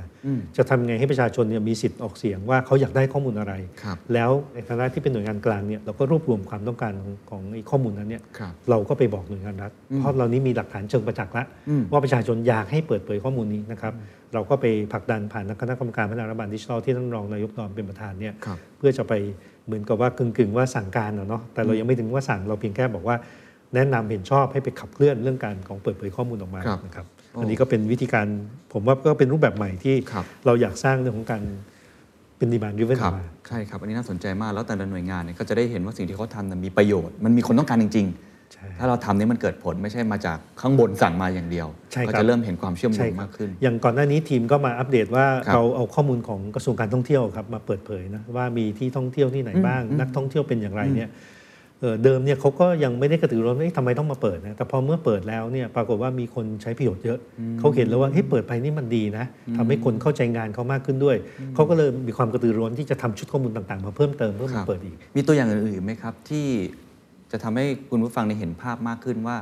[0.57, 13.93] จะทำยังไงให้ประชาชนเนี่ยมีสิทธิ์ออกเสียงว่าเขาอยากได้ข้อมูลอะไรครับแล้วในฐานะที่เป็นหน่วยงานกลางเนี่ยเราก็รวบรวมความต้องการของของไอ้ข้อมูลนั้นเนี่ยครับเราก็ไปบอกหน่วยงานรัฐเพราะเรานี้มีหลักฐานเชิงประจักษ์แล้วอืมว่าประชาชนอยากให้เปิดเผยข้อมูลนี้นะครับ
[14.33, 19.13] เราก็ไปผลักดันผ่านคณะกรรมการพัฒนารัฐบาลดิจิทัลที่ท่านรองนายกดอนเป็นประธานเนี่ยครับเพื่อจะไป
[19.65, 23.15] เหมือนกับว่ากึ่งๆว่าสั่งการอะเนาะแต่เรายังไม่ถึงว่าสั่งเราเพียงแค่บอกว่า
[23.75, 28.25] แนะนำเห็นชอบให้ไปขับเคลื่อนเรื่องการของเปิดเผยข้อมูลออกมาครับนะครับโอ้อันนี้ก็เป็นวิธีการ
[28.73, 31.41] ผมว่าก็เป็นรูปแบบใหม่ที่ครับเราอยากสร้างเรื่องของการ
[32.37, 38.32] เป็นดีมานดิเวนครับมาใช่ครับ อันนี้น่าสนใจมากแล้วแต่ละหน่วยงานเนี่ยก็จะได้เห็นว่าสิ่งที่เขาทำน่ะมีประโยชน์มันมีคนต้องการจริงใช่ๆ
[38.79, 51.11] ถ้าเราทำนี่มันเกิดผลไม่ใช่มาจากข้างบนสั่งมาอย่างเดียวใช่ครับก็จะเริ่มเห็นความเชื่อมโยใช่งครัมากขึ้น อย่างก่อนหน้านี้ทีมก็มาอัปเดตว่าครับเราเอาข้อมูลของกระทรวงการท่องเที่ยวครับมาเปิดเผยนะว่ามีที่ท่องเที่ยวที่ไหนบ้าง นักท่องเที่ยวเป็นอย่างไรเนี่ย
[51.81, 57.19] เอ่อเดิมเนี่ยเขาก็ยังไม่ได้กระตือรือร้นว่าเอ๊ะทำไมต้องมาเปิดนะแต่พอเมื่อเปิดแล้วเนี่ยปรากฏว่ามีคนใช้ประโยชน์เยอะ
[57.59, 59.25] เขาเห็นแล้วว่าเฮ้ยเปิดไปนี่มันดีนะ
[59.57, 61.17] ทำให้คนเข้าใจงานเขามากขึ้นด้วย
[61.55, 66.45] เขาก็เลยมีความกระตือรือร้นที่จะทำชุดข้อมูลต่างๆ มาเพิ่มเติมเพื่อคมารับเปิดอีก มีตัวอย่างอื่นๆไหมครับที่
[67.33, 69.37] จะทำให้คุณผู้ฟังได้เห็นภาพมากขึ้นว่า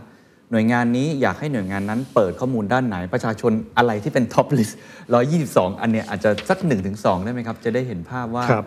[0.51, 8.65] หน่วยงานนี้อยากให้หน่วยงานนั้นเปิดข้อมูลด้านไหนประชาชนอะไรที่เป็น top list อันเนี้ยอาจจะสักหนึ่งถึงสองได้ไหมครับ จะได้เห็นภาพว่าครับ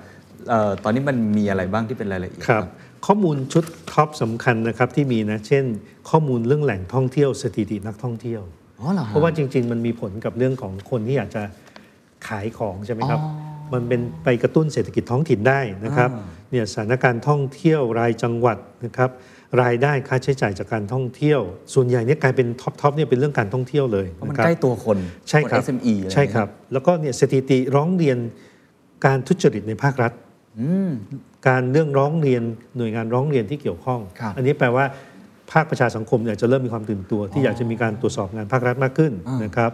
[0.48, 2.64] เอ่อตอนนี้มันมีอะไรบ้างที่เป็นรายละเอียดครับ
[3.06, 5.64] ข้อมูลชุด top สำคัญนะครับที่มีนะเช่น
[6.10, 8.42] ข้อมูลเรื่องแหล่งท่องเที่ยวสถิตินักท่องเที่ยว
[8.80, 11.42] อ๋อเหรอฮเพราะว่าจริง ๆ มันมีผลกับเรื่องของคนที่อยากจะ
[12.28, 16.24] ขายของใช่ไหมครับอ๋อมันเป็นไปกระตุ้นเศรษฐกิจท้องถิ่นได้นะครับอ่า
[16.54, 19.10] เนี่ยสถานการณ์ท่องเที่ยวรายจังหวัดนะครับ
[19.62, 21.40] รายได้ค่าใช้จ่ายจากการท่องเที่ยว
[21.74, 28.18] ส่วนใหญ่เนี่ยกลายเป็น top top เนี่ยเป็นเรื่องการท่องเที่ยวเลยเพราะมันนะคบใกล้ตัวคนใช่ครับน SME อะไรใช่ครับ แล้วก็เนี่ยสถิติร้องเรียน
[29.06, 30.12] การทุจริตในภาครัฐ
[30.60, 30.90] อืม
[31.48, 32.42] การเรื่องร้องเรียน
[32.76, 34.84] หน่วยงานร้องเรียนที่เกี่ยวข้องครับอันนี้แปลว่า
[35.52, 39.72] ภาคประชาสังคมเนี่ยจะเริ่มมีความตื่นตัว ที่อยากจะมีการตรวจสอบงานภาครัฐมากขึ้นอ่านะครับ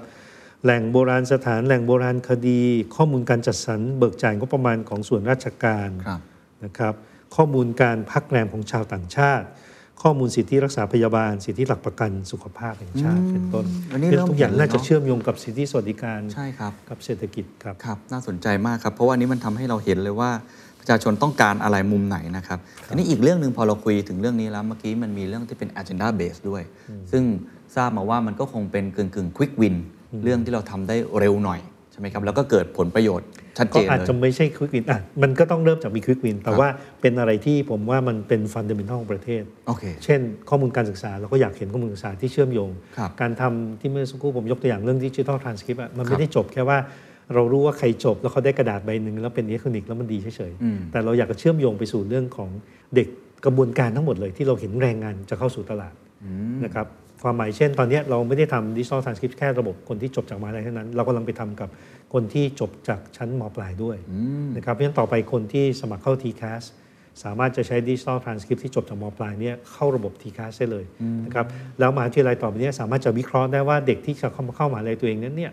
[0.65, 2.61] แหล่งโบราณสถานแหล่งโบราณคดี
[2.95, 6.21] ข้อมูลการจัดสรรเบิกจ่ายงบประมาณของส่วนราชการครับ
[6.65, 6.95] นะครับ
[7.37, 9.47] ข้อมูลการพักแรมของชาวต่างชาติ
[10.03, 20.31] ข้อมูลสิทธิรักษาพยาบาล สิทธิหลักประกันสุขภาพแห่งชาติเป็นต้นอันนี้เป็นเริ่มทุกอย่างเห็นแล้วน่าจะเนอะเชื่อมโยงกับสิทธิสวัสดิการใช่ครับกับเศรษฐกิจครับครับน่าสนใจมากครับ เพราะว่าอันนี้มันทำให้เราเห็นเลยว่า
[20.81, 26.63] ประชาชนต้องการอะไรมุมไหนนะครับอันนี้อีกเรื่องหนึ่งพอเราคุยถึงเรื่องนี้แล้วเมื่อกี้มันมีเรื่องที่เป็น agenda base ด้วย
[27.13, 27.23] ซึ่ง
[27.77, 29.77] ทราบมาว่ามันก็คงเป็นกึ่งกึ่ง quick win
[30.25, 36.69] เรื่องที่เราทำได้เร็วหน่อยใช่ไหมครับแล้วก็เกิดผลประโยชน์ชัดเจก็นอาจจะไม่ใช่ quick win อะมันก็ต้องเริ่มจากมี quick win แต่ครับว่า
[37.01, 46.79] เป็นอะไรที่ผมว่ามันเป็น fundamental ของประเทศโอเคเช่น ข้อมูลการศึกษาเราก็อยากเห็นข้อมูลศึกษาที่เชื่อมโยงครับการทำที่เมื่อสักครู่ผมยกตัวอย่างเรื่องดิจิทัลทรานสคริปต์มันครัไม่บได้จบแค่ว่า
[47.35, 52.51] เรารู้ว่าใครจบแล้วเขาได้กระดาษใบหนึ่งแล้วเป็นอิเล็กทรอนิกส์แล้วมันดีเฉยอืมๆแต่เราอยากจะเชื่อมโยงไปสู่เรื่องของ
[52.95, 53.09] เด็ก
[53.45, 55.95] กระบวนการทั้งหมดเลยที่เราเห็นแรงงานจะเข้าสู่ตลาด
[56.65, 56.87] นะครับ
[57.23, 61.69] ความหมายเช่น ตอนเนี้ยเราไม่ได้ทำดิจิทัลทรานสคริปต์แค่ระบบคนที่จบจากมหาลัยเท่านั้น เรากำลังไปทำกับ
[62.13, 63.97] คนที่จบจากชั้นมปลายด้วย
[64.57, 66.65] นะครับเพราะฉะนั้นต่อไปคนที่สมัครเข้า TCAS
[67.23, 70.85] สามารถจะใช้ดิจิทัลทรานสคริปต์ที่จบจากมปลายเนี่ยเข้าระบบ TCAS ได้เลย
[71.25, 71.47] นะครับ
[71.79, 75.53] แล้วมหาวิทยาลัยต่อไปเนี้สามารถจะวิเคราะห์ได้ว่าเด็กที่จะเข้ามาเข้ามหาลัยตัวเองนั้นเนี่ย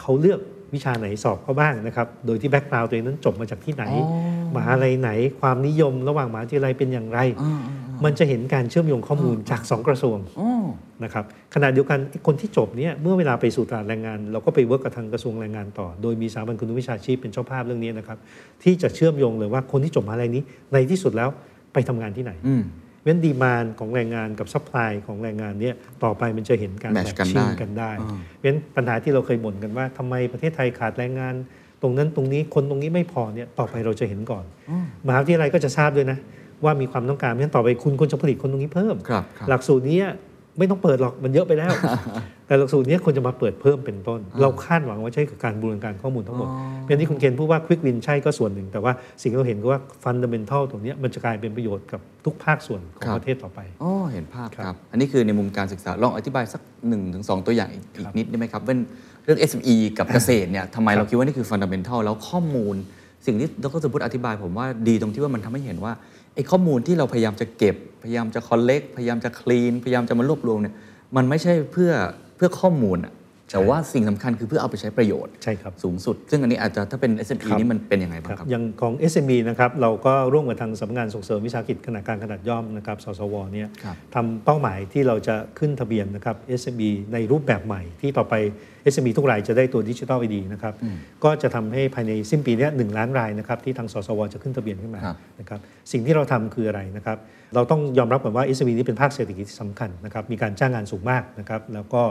[0.00, 0.40] เขาเลือก
[0.74, 3.84] วิชาไหนสอบเขาบ้างนะครับ โดยที่แบ็กกราวด์ตัวเองนั้นจบมาจากที่ไหน
[4.56, 5.10] มหาลัยไหน
[5.40, 7.18] ความนิยมระหว่างมหาวิทยาลัยเป็นอย่างไร
[8.04, 10.64] มันจะเห็นการเชื่อมโยงข้อมูลจากสองกระทรวงอ๋อ
[11.04, 18.18] นะครับขณะเดียวกันไอ้คนที่จบเนี่ยเมื่อเวลาไปสู่ตลาดแรงงาน เราก็ไป work กับทางกระทรวงแรงงานต่อ โดยมีสถาบันคุณวุฒิวิชาชีพเป็นเจ้าภาพเรื่องนี้นะครับ
[18.62, 21.28] ที่จะเชื่อมโยงเลยว่าคนที่จบมหาลัยนี้ในที่สุดแล้ว
[21.72, 22.62] ไปทำงานที่ไหนอืม
[23.04, 31.34] เว้น demand ของแรงงานกับ supply ของแรงงานเนี่ยต่อไปมันจะเห็นการ Match กันชิ่งได้กันได้อ่าเว้นปัญหาที่เราเคยบ่นกันว่าทำไมประเทศไทยขาดแรงงาน
[31.82, 34.44] ตรงนั้นตรงนี้คนตรงนี้ไม่พอเนี่ยต่อไปเราจะเห็นก่อน
[35.06, 36.18] มหาวิทยาลัยก็จะทราบด้วยนะ
[36.64, 40.00] ว่ามีความต้องการเพราะฉะนั้นต่อไปคุณควรจะผลิตคนตรงนี้เพิ่มครับครับหลักสูตรนี้
[40.58, 41.72] ไม่ต้องเปิดหรอกมันเยอะไปแล้ว
[42.46, 46.48] แต่หลักสูตรนี้ควรจะมาเปิดเพิ่มเป็นต้น เราคาดหวังว่าใช่กับการบูรณาการข้อมูลทั้งหมด
[46.86, 58.78] เป็นที่คุณเคนพูดว่า quick win ใช่ก็ส่วนหนึ่ง แต่ว่าสิ่งที่เราเห็นก็ว่า fundamental ตรงเนี้ยมันจะกลายเป็นประโยชน์กับทุกภาคส่วนของประเทศต่อไปครับอ๋อเห็นภาพคครับอันนี้คือในมุมการศึกษาลองอธิบายสักหนึ่งถึงสองตัวอย่างอีกอีกนิดได้ไหมครับเป็น
[59.24, 62.76] เรื่อง SME กับเกษตรเนี่ยทำไมเราคิดว่านี่คือ fundamental แล้วข้อมูล
[63.26, 65.92] สิ่งที่ดรสมพุทธอธิบายผมว่าดีตรงที่ว่ามันทำให้เห็นว่า
[66.34, 70.74] ไอ้ข้อมูลที่เราพยายามจะเก็บ พยายามจะคอลเลกพยายามจะคลีน พยายามจะมารวบรวมเนี่ย
[71.16, 71.92] มันไม่ใช่เพื่อ
[72.36, 73.12] เพื่อข้อมูลอะ
[73.52, 88.34] แต่ว่าสิ่งสำคัญคือเพื่อเอาไปใช้ประโยชน์ใช่ครับสูงสุด ซึ่งอันนี้อาจจะถ้าเป็น SME ครับนี่มันเป็นยังไงบ้างครับครับ อย่างของ SME นะครับเราก็ร่วมกับทางสำนักงานส่งเสริมวิสาหกิจขนาดกลางขนาดย่อมนะครับสสวเนี่ยครับทำเป้าหมายที่เราจะขึ้นทะเบียนนะครับ SME ในรูปแบบใหม่ที่ต่อไป
[88.92, 90.74] SME ทุกรายจะได้ตัวดิจิทัลไอดีนะครับ
[91.24, 95.60] ก็จะทำให้ภายในสิ้นปีเนี้หนึ่งล้านรายนะครับที่ทางสสวจะขึ้นทะเบียนขึ้นมาครับนะครับ
[95.92, 97.18] สิ่งที่เราทำคืออะไรนะครับ
[97.54, 102.02] เราต้องยอมรับก่อนว่า SME นี่เป็นภาคเศรษฐกิจที่สำคัญนะครับมีการจ้างงานสูงมากนะครับแล้วก็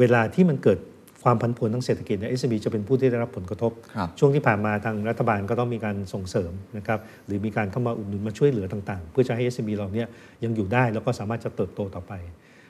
[0.00, 0.78] เวลาที่มันเกิด
[1.24, 10.08] ความผันผวนทางเศรษฐกิจเนี่ย SME จะเป็นผู้ที่ได้รับผลกระทบครับช่วงที่ผ่านมาทางรัฐบาลก็ต้องมีการส่งเสริมนะครับหรือมีการเข้ามาอุดหนุนมาช่วยเหลือต่างๆ เพื่อจะให้ SME เราเนี่ย
[10.44, 12.14] ยังอยู่ได้แล้วก็สามารถจะเติบโตต่อไป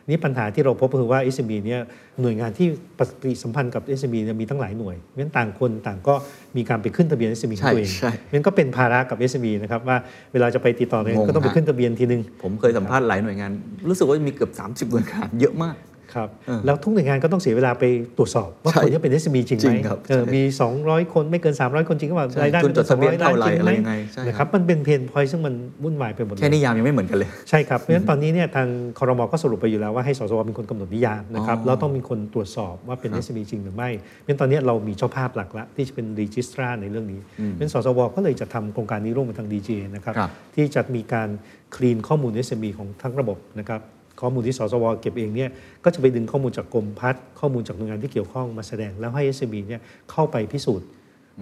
[0.08, 1.80] นี่ปัญหาที่เราพบก็คือว่า SME เนี่ย
[2.22, 6.14] หน่วยงานที่ปฏิสัมพันธ์กับ SME เนี่ยมีตั้งหลายหน่วยเพราะฉะนั้นต่างคนต่างก็
[6.56, 9.96] มีการไปขึ้นทะเบียน SME ของตัวเองใช่เพราะฉะนั้นก็เป็นภาระกับ SME นะครับว่า
[10.32, 13.50] เวลาจะไปติดต่อเนี่ยงงก็ต้องไปฮะขึ้นทะเบียนทีนึงผมเคยสัมภาษณ์หลายหน่วยงาน
[13.88, 15.76] รู้สึกว่ามีเกือบ 30หน่วยงานเยอะมาก
[16.14, 17.84] ครับเออแล้วทุกหน่วยงานก็ต้องเสียเวลาไป
[18.18, 20.42] ตรวจสอบว่าใช่คนนี้เป็น SME จริงไหจริมงครับเออใช่มี
[20.78, 28.68] 200 คนไม่เกิน 300 คนจริงก็ว่าใช่รายได้ทุนจดทะเบียนเท่าไหร่จงอะไรยังไงใช่นะครับมันเป็นเพนพอยซึ่งมันวุ่นวายไปหมดเลยแค่นิยามยังไม่เหมือนกันเลยใช่ครับเพราะฉะนั้นตอนนี้เนี่ยทาง
[28.98, 37.20] คอรมอก็สรุปไปอยู่แล้วว่าให้สสวเป็นคนกำหนดนิยามนะครับอ๋อแล้วต้องมีคนตรวจสอบว่าเป็น SME จริงหรือไม่เพราะฉะนั้นตอนนี้เรามีเจ้าภาพหลักละที่จะเป็นรีจิสตราในเรื่องนี้
[37.50, 41.28] เพราะฉะนั้นสสวก็เลยจะทำโครงการนี้ร่วมกับทาง DGA นะครับครับที่จะมีการ
[41.76, 43.80] คลีนข้อมูล SME ของทั้งระบบนะครับ
[44.20, 45.50] ข้อมูลที่สสวเก็บเองเนี่ย
[45.84, 49.80] ก็จะไปดึงข้อมูลจากกรมพัฒน์ข้อมูลจากหน่วยงานที่เกี่ยวข้องมาแสดงแล้วให้ SME เนี่ย
[50.10, 50.88] เข้าไปพิสูจน์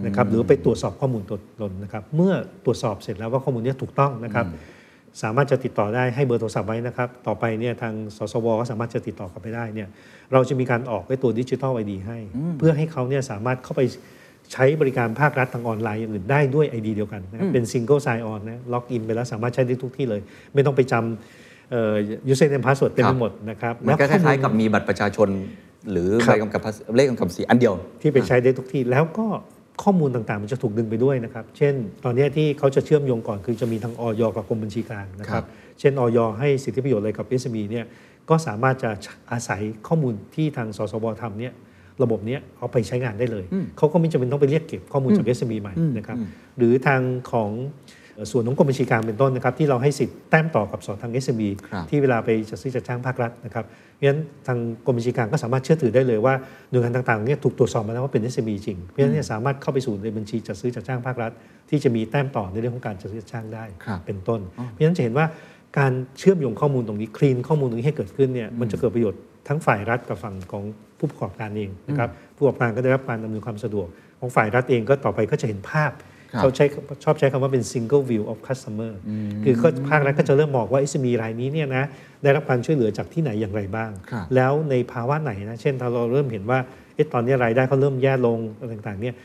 [0.06, 2.32] นะครับหรือไปตรวจสอบข้อมูลตัวตนนะครับเมื่อ
[2.64, 4.46] ตรวจสอบเสร็จแล้วว่าข้อมูลเนี้ถูกต้องนะครับ
[5.22, 9.88] สามารถจะติดต่อได้ให้เบอร์โทรศัพท์ไว้นะครับ ต่อไปเนี่ยทางสสวก็สามารถจะติดต่อกลับไปได้เนี่ย
[10.32, 12.18] เราจะมีการออกไอ้ตัวดิจิทัลไอดีให้
[12.58, 13.82] เพื่อให้เขาเนี่ยสามารถเข้าไป
[14.52, 20.20] ใช้บริการภาครัฐทางออนไลน์อย่างอื่นได้ด้วย ID เดียวกันนะครับเป็น Single Sign On นะล็อกอินไปแล้วสามารถใช้ได้ทุกที่เลย
[20.54, 21.94] ไม่ต้องไปจำ เอ่อ
[22.32, 25.28] username password เต็มครัไปบหมดนะครับมันก็คข้อมูล้ายลๆกับมีบัตรประชาชน
[25.90, 29.26] หรือครัใบบกำกับภาษีเลขกำกับภาษีอันเดียว ที่ไปใช้ได้ทุกที่แล้วก็
[29.82, 35.46] ข้อมูลต่างๆ มันจะถูกดึงไปด้วยนะครับ เช่น ตอนเนี้ยที่เขาจะเชื่อมโยงก่อนคือจะมีทางออยกับกรมบัญชีกลางนะคครัรับบ
[35.80, 37.84] เช่นออยให้สิทธิประโยชน์อะไรกับ SME เนี่ย
[38.28, 38.90] ก็สามารถจะ
[39.32, 41.52] อาศัยข้อมูลที่ทางสสวทำเนี่ย
[42.02, 43.44] ระบบเนี้ยเอาไปใช้งานได้เลย
[43.78, 46.18] เขาก็ไม่จำเป็นต้องไปเรียกเก็บข้อมูลจาก SME ใหม่นะครับ
[46.56, 47.00] หรือทาง
[47.32, 47.97] ของเอ่อ
[48.32, 56.34] ส่วนของกรมบัญชีกลางเป็นต้นนะครับที่เราให้สิทธิ์แต้มต่อกับสอทาง SME ครับที่เวลาไปจัดซื้อจัดจ้างภาครัฐนะครับเพราะฉะนั้นทางกรมบัญชีกลางก็สามารถเชื่อถือได้เลยว่า
[56.70, 61.32] หน่วยงานต่างๆเนี่ยถูกตรวจสอบมาแล้วว่าเป็น SME จริงเพราะฉะนั้นเนี่ยสามารถเข้าไปสู่ในบัญชีจัดซื้อจัดจ้างภาครัฐ
[61.70, 65.26] ที่จะมีแต้มต่อในเรื่องของการจัดซื้อจัดจ้างได้ครับเป็นต้น เพราะฉะนั้นจะเห็นว่า
[65.78, 70.64] การเชื่อมโยงข้อมูลตรงนี้คลีนข้อมูลตรงนี้ให้เกิดขึ้นเนี่ยมันจะเกิดประโยชน์ทั้งฝ่ายรัฐกับฝั่งของ
[70.98, 73.86] ผู้ประกอบการเองนะครับผู้ประกอบการก็ได้รับการอำนวยความสะดวก
[74.20, 76.07] ของฝ่ายรัฐเองก็ต่อไปก็จะเห็นภาพครับ
[76.38, 76.64] เขาใช้
[77.04, 78.92] ชอบใช้คำว่าเป็น single view of customer
[79.44, 81.84] คือก็ภาครัฐก็จะเริ่มบอกว่า SME รายนี้เนี่ยนะ
[82.22, 86.58] ได้รับการช่วยเหลือจากที่ไหนอย่างไรบ้างครับแล้วในภาวะไหนนะ เช่นถ้าเราเริ่มเห็นว่า
[86.94, 89.16] เอ๊ะตอนนี้รายได้เขาเริ่มแย่ลงอะไรต่างๆเนี่ย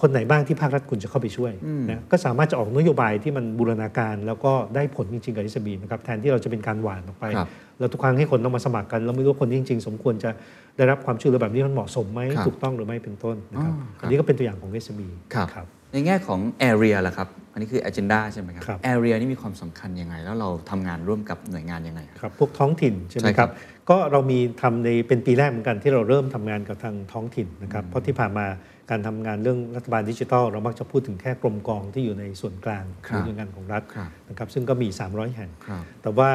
[0.00, 1.52] คนไหนบ้างที่ภาครัฐคุณจะเข้าไปช่วย
[1.90, 10.30] นะก็สามารถจะออกนโยบายที่มันบูรณาการ แล้วก็ได้ผลจริงๆกับ SME นะครับแทนที่เราจะเป็นการหวานออกไปครับแล้วทุกครั้งให้คนต้องมาสมัครกัน เราไม่รู้ว่าคนที่จริง ๆ สมควรจะ
[10.76, 23.52] ได้รับความช่วยเหลือแบบนี้มันเหมาะสมไหมครับถูกต้องหรือไม่เป็นต้นนะครับอ๋อครับอันนี้ก็เป็นตัวอย่างของ SME ครับครับ ในแง่ของ area ล่ะครับ อันนี้คือ agenda ใช่ไหมครับ ครับ area นี่มีความสำคัญยังไง แล้วเราทำงานร่วมกับหน่วยงานยังไงครับ ครับพวกท้องถิ่นใช่ไหมใช่คครัรับบ
[23.90, 28.46] ก็เรามีทำในเป็นปีแรกเหมือนกันที่เราเริ่มทำงานกับทางท้องถิ่นนะครับเพราะที่ผ่านมา
[28.90, 36.28] การทำงานเรื่องรัฐบาลดิจิทัล เรามักจะพูดถึงแค่กรมกองที่อยู่ในส่วนกลางหครับรือหน่วยงานของรัฐครับ นะครับซึ่งก็มี 300 แห่ง ครับ แต่ว่า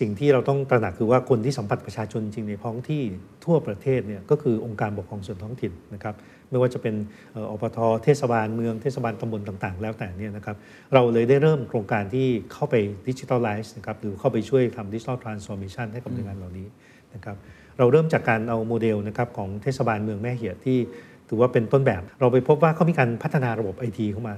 [0.00, 3.02] สิ่งที่เราต้องตระหนักคือว่าคนที่สัมผัสประชาชนจริงในท้องที่
[3.44, 6.14] ทั่วประเทศเนี่ยก็คือองค์การปกครองส่วนท้องถิ่นนะครับ
[6.52, 6.94] ไม่ว่าจะเป็น
[7.32, 10.56] เอ่ออปทเทศบาลเมืองเทศบาลตำบลต่างๆ แล้วแต่เนี่ยนะครับ
[10.94, 12.74] เราเลยได้เริ่มโครงการที่เข้าไป
[13.08, 16.66] digitalize นะครับหรือเข้าไปช่วยทำ digital transformation ให้กับหน่วยงานเหล่านี้
[17.14, 17.36] นะครับ
[17.78, 20.78] เราเริ่มจากการเอาโมเดลนะครับของเทศบาลเมืองแม่เหียะที่
[21.28, 24.34] ถือว่าเป็นต้นแบบ เราไปพบว่าเขามีการพัฒนาระบบไอทีเข้ามา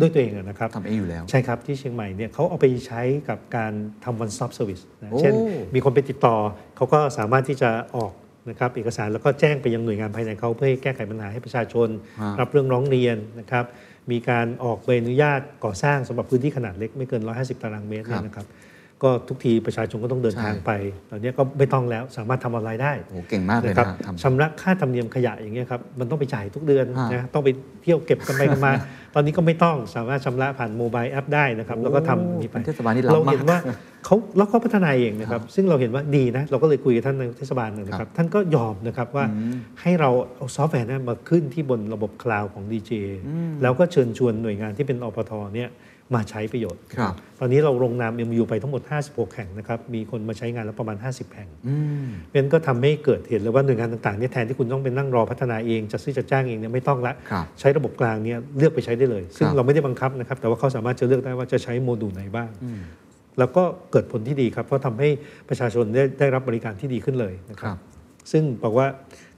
[0.00, 3.72] ด้วยตัวเองอะนะครับทำเองอยู่แล้ว ใช่ครับ ที่เชียงใหม่เนี่ยเขาเอาไปใช้กับการ
[4.04, 5.34] ทำ one stop service นะโอ้เช่น
[5.74, 6.36] มีคนไปติดต่อ
[6.76, 8.12] เขาก็สามารถที่จะออก
[8.48, 11.88] นะครับเอกสารแล้วก็แจ้งไปยังหน่วยงานภายในเขาเพื่อให้แก้ไขปัญหาให้ประชาชน
[12.20, 13.64] ฮะรับเรื่องร้องเรียนนะครับ
[14.10, 18.46] มีการออกใบอนุญาตก่อสร้างสำหรับพื้นที่ขนาดเล็กไม่เกิน 150 ตารางเมตรเนี่ยนะครับ
[19.04, 20.72] ก็ทุกทีประชาชนก็ต้องเดินใช่ทางไป
[21.10, 27.48] ตอนนี้ก็ไม่ต้องแล้วสามารถทำออนไลน์ได้โอ้โหเก่งมากเลยนะครันะทำชำระค่าธรรมเนียมขยะอย่างเงี้ยครับมันต้องไปจ่ายทุกเดือนฮะนะต้องไป
[27.82, 28.72] เที่ยวเก็บกันไปกันมา
[29.14, 39.24] ตอนนี้ก็ไม่ต้องสามารถชำระผ่านโมบายแอปได้นะครับแล้วก็ทำนี่ไปเป็นเทศบาลที่ล้ำเราเห็นมากว่าเขาแล้วเขาพัฒนาเองนะครับซึ่งเราเห็นว่าดีนะเราก็เลยคุยกับท่านในเทศบาลนะคครัรับบท่านก็ยอมนะครับว่า
[39.80, 42.90] ให้เราเอาซอฟต์แวร์นั้นมาขึ้นที่บนระบบคลาวด์ของ DGA
[43.62, 45.70] แล้วก็เชิญชวนหน่วยงานที่เป็นอปทเนี่ย
[46.14, 62.50] มาใช้ประโยชน์ครับตอนนี้เราลงนาม MOU ไปทั้งหมด 56 แห่งนะครับ มีคนมาใช้งานแล้วประมาณ 50 แห่งอืมเพราะฉะนั้นก็ทำให้เกิดเหตุเลยว่าหน่วยงานต่างๆเนี่ยแทนที่คุณต้องเป็นนั่งรอพัฒนาเองจะซื้อจะจ้างเองเนี่ยไม่ต้องละครับใช้ระบบกลางเนี่ยเลือกไปใช้ได้เลย ซึ่งครับเราไม่ได้บังคับนะครับ แต่ว่าเขาสามารถจะเลือกได้ว่าจะใช้โมดูลไหนบ้าง
[63.38, 65.08] แล้วก็เกิดผลที่ดีครับ เพราะทำให้
[65.48, 67.78] ประชาชนได้ได้รับบริการที่ดีขึ้นเลยนะครับ ครับ
[68.32, 68.86] ซึ่งบอกว่า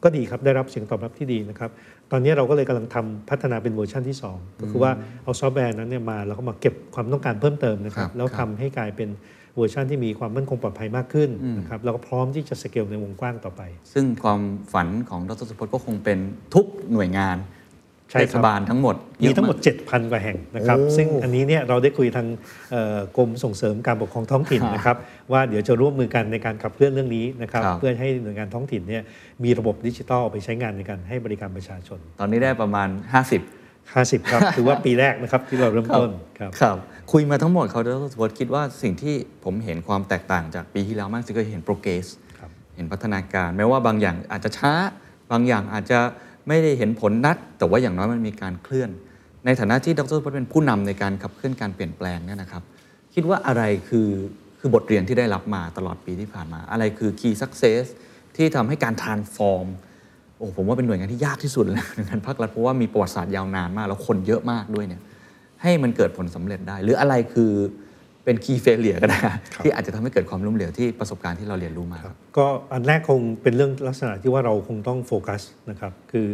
[0.02, 1.70] ก็ดีครับได้รับเสียงตอบรับที่ดีนะครับ
[2.12, 4.92] ตอนนี้เราก็เลยกำลังทำพัฒนาเป็นเวอร์ชันที่ 2 ก็คือว่า
[5.24, 9.08] เอาซอฟต์แวร์นั้นเนี่ยมาแล้วก็มาเก็บความต้องการเพิ่มเติมนะครับครับแล้วทำให้ครับกลายเป็น
[9.56, 14.40] เวอร์ชันที่มีความมั่นคงปลอดภัยมากขึ้นนะครับแล้วก็พร้อมที่จะสเกลในวงกว้างต่อไป ซึ่งความ
[14.72, 16.18] ฝันของดรสุพจน์ก็คงเป็น
[16.54, 17.63] ทุกหน่วยงานใช่
[18.10, 22.26] เทครับ เทศบาลทั้งหมดมีทั้งหมดเยอะ 7,000 กว่าแห่งนะครับโอ้ซึ่งอันนี้เนี่ยเราได้คุยทาง
[22.70, 24.96] เอ่อกรมส่งเสริมการปกครองท้องถิ่นครับนะครับ
[25.32, 29.02] ว่าเดี๋ยวจะร่วมมือกันในการขับเคลื่อนเรื่องนี้นะครับครับ เพื่อให้หน่วยงานท้องถิ่นเนี่ย
[29.44, 36.76] มีระบบดิจิทัลไปใช้งานในการให้บริการประชาชน ตอนนี้ได้ประมาณ 50 50 ครับ ถือว่าปีแรกนะครับที่เราเริ่มต้นครับครับ
[37.12, 42.06] คุยมาทั้งหมดเขาดรสุวัสดิ์คิดว่าสิ่งที่ผมเห็นความแตกต่างจากปีที่แล้วมากที่สุดก็เห็นโปรเกรส
[42.38, 44.72] ครับเห็นพัฒนาการแม้ว่าบางอย่างอาจจะช้า
[45.32, 45.98] บางอย่างอาจจะ
[46.48, 48.90] ไม่ได้เห็นผลนัดแต่ว่าอย่างน้อยมันมีการเคลื่อน
[49.44, 52.62] ในฐานะที่ดรสุวัสดิ์เป็นผู้นำในการขับเคลื่อนการเปลี่ยนแปลงเนี่ยนะครับ
[53.14, 54.08] คิดว่าอะไรคือ
[54.58, 57.84] คือบทเรียนที่ได้รับมาตลอดปีที่ผ่านมา อะไรคือ key success
[58.36, 59.66] ที่ทำให้การ transform
[60.36, 65.02] โอ้ผมว่าเป็นหน่วยงานที่ยากที่สุดเลยหน่วยงานภาครัฐเพราะว่ามีประวัติศาสตร์ยาวนานมาก แล้วคนเยอะมากด้วยเนี่ย
[65.62, 67.52] ให้มันเกิดผลสำเร็จได้ หรืออะไรคือ
[68.24, 69.20] เป็น key failure ก็ได้
[69.64, 76.26] ที่อาจจะทำให้เกิดความล้มเหลวที่ประสบการณ์ที่เราเรียนรู้มาครับก็อันแรกคงเป็นเรื่องลักษณะที่ว่าเราคงต้องโฟกัสนะครับคือ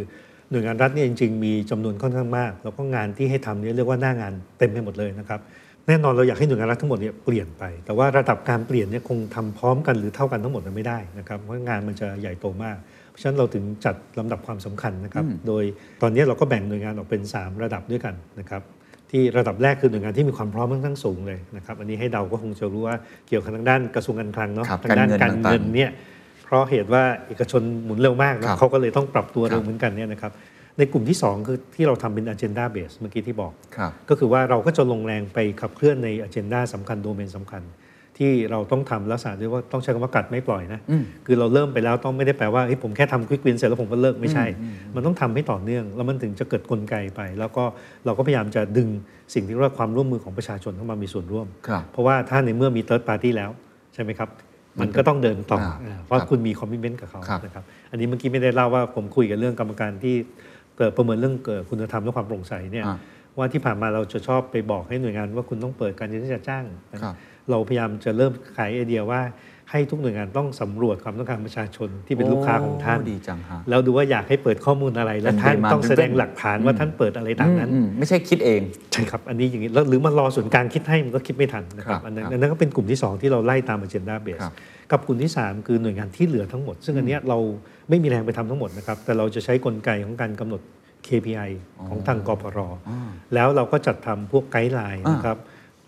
[0.51, 5.39] หน่วยงานรัฐเนี่ยจริงๆมีจำนวนค่อนข้างมาก แล้วก็งานที่ให้ทำเนี่ยเรียกว่าหน้างานเต็มไปหมดเลยนะครับ
[5.87, 12.77] แน่นอนเราอยากให้หน่วยงานรัฐทั้งหมดเนี่ยเปลี่ยนไป แต่ว่าระดับการเปลี่ยนเนี่ยคงทำพร้อมกันหรือเท่ากันทั้งหมดมันไม่ได้นะครับเพราะงานมันจะใหญ่โตมาก
[13.09, 15.63] เพราะฉะนั้นเราถึงจัดลำดับความสำคัญนะครับโดย
[16.01, 18.61] ตอนนี้เราก็แบ่งหน่วยงานออกเป็น 3 ระดับด้วยกันนะครับ
[19.11, 22.95] ที่ระดับแรกคือหน่วยงานที่มีความพร้อมค่อนข้างสูงเลยนะครับอันนี้ให้เดาก็คงจะรู้ว่า
[23.27, 25.91] เกี่ยวกับทางด้านกระทรวงการคลังเนาะครับทางด้านกาการรเงินต่างๆเงินเนี่ย
[26.43, 30.31] เพราะเหตุว่าเอกชนหมุนเร็วมากครันะบเขาก็เลยต้องปรับตัวครับเร็วเหมือนกันเนี่ยนะครับ
[30.77, 37.61] ในกลุ่มที่ 2 คือที่เราทำเป็น agenda base เมื่อกี้ที่บอกครับก็คือว่าเราก็จะลงแรงไปขับเคลื่อนใน agenda สำคัญโดเมนสำคัญ
[38.17, 44.45] ที่เราต้องทำลักษณะด้วยว่าต้องใช้คำว่ากัดไม่ปล่อยนะอืมคือเราเริ่มไปแล้วต้องไม่ได้แปลว่าเฮ้ยผมแค่ทำควิกวินเสร็จแล้วผมก็เลิกไม่ใช่
[44.95, 47.63] มันต้องทำให้ต่อเนื่อง แล้วมันถึงจะเกิดกลไกไป แล้วก็
[48.05, 48.89] เราก็พยายามจะดึง
[49.33, 53.51] สิ่งที่เรียกว่าความร่วมมือของประชาชนเข้ามามีส่วนร่วมครับเพราะว่าถ้าในเมื่อมี third party แล้ว
[53.93, 54.29] ใช่ไหมครับ
[54.81, 60.15] มันก็ต้องเดินต่ออ่าอ่าเพราะครับคุณมีคอมมิชเมนต์กับเขาครับนะครับอันนี้เมื่อกี้ไม่ได้เล่าว่าผมคุยกับเรื่องกรรมการที่
[60.77, 62.97] เกิดประเมินเรื่องเกิดคุณธรรมและความโปร่งใสเนี่ยอ่า
[63.37, 67.15] ว่าที่ผ่านมาเราจะชอบไปบอกให้หน่วยงานว่าคุณต้องเปิดการที่จะจ้างนะครับ
[67.49, 69.21] เราพยายามจะเริ่มขายไอเดียว่า
[69.71, 78.61] ให้ทุกหน่วยงานต้องสำรวจความต้องการประชาชนที่เป็นลูกค้าของท่านโดีจังฮะแล้วดูว่าอยากให้เปิดข้อมูลอะไร และท่านเป็น demand ต้องแสดง driven หลักฐานว่าท่านเปิดอะไรตามนั้นอืมไม่ใช่คิดเอง
[78.93, 84.53] ใช่ครับอันนี้อย่างนี้แล้วหรือมารอส่วนกลางคิดให้มันก็คิดไม่ทันนะครัครับอันนั้นครับอันนั้นก็เป็นกลุ่มที่ 2 ที่เราไล่ตาม agenda base ครับ
[84.91, 87.37] กับกลุ่มที่ 3 คือหน่วยงานที่เหลือทั้งหมด ซึ่งอันเนี้ยเรา
[87.89, 90.61] ไม่มีแรงไปทำทั้งหมดนะครับแต่เราจะใช้กลไกของการกำหนด
[91.07, 91.51] KPI
[91.89, 92.59] ของทางกพร
[93.33, 95.37] แล้วเราก็จัดทำพวก guideline อ่านนะครับ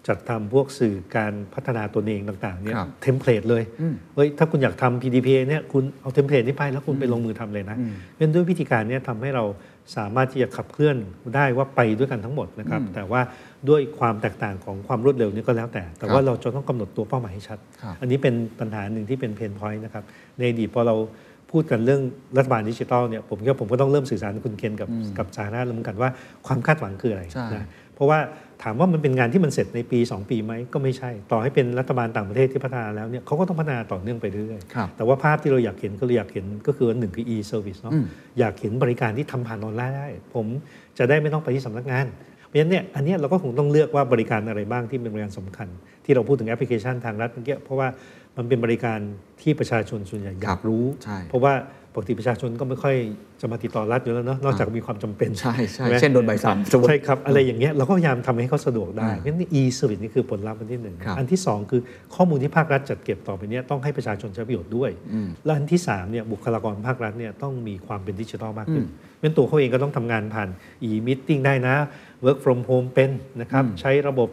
[0.07, 3.63] จัดทำพวกสื่อการพัฒนาตัวเองต่าง ๆ เนี่ยครับ template เลย
[4.15, 9.43] เฮ้ยถ้าคุณอยากทำ PDPA เนี่ยคุณเอา template นี้ไปแล้วคุณไปลงมือทำเลยนะเพราะฉะนั้นด้วยวิธีการเนี้ยทำให้เรา
[9.97, 10.97] สามารถที่จะขับเคลื่อน
[11.35, 13.21] ได้ว่าไปด้วยกันทั้งหมดนะครับ แต่ว่า
[13.69, 20.03] ด้วยความแตกต่างของความรวดเร็วนี้ก็แล้วแต่ แต่ว่าเราจะต้องกำหนดตัวเป้าหมายให้ชัดครับอันนี้เป็นปัญหาหนึ่งที่เป็นเพนพอยต์นะครับ
[20.37, 20.95] ในอดีตพอเรา
[21.51, 22.01] พูดกันเรื่อง
[22.37, 26.09] รัฐบาลดิจิทัลเนี่ยผมก็ผมก็ต้องเริ่มสื่อสารกับคุณเคนกับกับสาธารณะแล้วเหมือนกันว่า
[26.47, 28.19] ความคาดหวังคืออะไรใช่นะเพราะว่า
[28.63, 38.05] ถามว่ามันเป็นงานที่มันเสร็จในปี 2 ปีไหมก็ไม่ใช่ ต่อให้เป็นรัฐบาลต่างประเทศที่พัฒนาแล้วเนี่ยเขาก็ต้องพัฒนาต่อเนื่องไปเรื่อยครับๆแต่ว่าภาพที่เราอยากเห็นก็เราอยากเห็นก็คือว่าหนึ่งคือ e-service เนาะอืม
[38.39, 40.45] อยากเห็นบริการที่ทำผ่านออนไลน์ได้ ผม
[40.97, 42.05] จะได้ไม่ต้องไปที่สำนักงาน
[42.47, 45.67] เพราะฉะนั้นเนี่ยอันเนี้ยเราก็คงต้องเลือกว่าบริการอะไรบ้างที่เป็นบริการสำคัญ
[46.05, 47.87] ที่เราพูดถึงแอปพลิเคชันทางรัฐเมื่อกี้เพราะว่า
[48.37, 48.99] มันเป็นบริการ
[49.41, 51.53] ที่ประชาชนส่วนใหญ่อยากรู้ใช่เพราะว่า
[51.93, 52.95] ปกติประชาชนก็ไม่ค่อย
[53.41, 61.81] จะมาติดต่อรัฐอยู่แล้วเนาะนอกจากมีความจำเป็นใช่ใช่ไหมเช่นโดนใบสั่งสมมุติใช่ครับ อะไรอย่างเงี้ยเราก็พยายามทำให้เขาสะดวกได้อ่าเพราะฉะนั้น e-service นี่คือผลลัพธ์อันที่หนึ่งครับอันที่สองคือ
[62.15, 64.91] ข้อมูลที่ภาครัฐจัดเก็บต่อไปเนี้ต้องให้ประชาชนใช้ประโยชน์ด้วย
[65.45, 68.85] และอันที่สามเนี่ยบุคลากรภาครัฐเนี่ยต้องมีความเป็นดิจิทัลมากขึ้น
[69.21, 70.49] เป็นตัวเขาเองก็ต้องทำงานผ่าน
[70.89, 71.75] e-meeting ได้นะ
[72.25, 74.29] work from home เป็นนะครับใช้ระบบ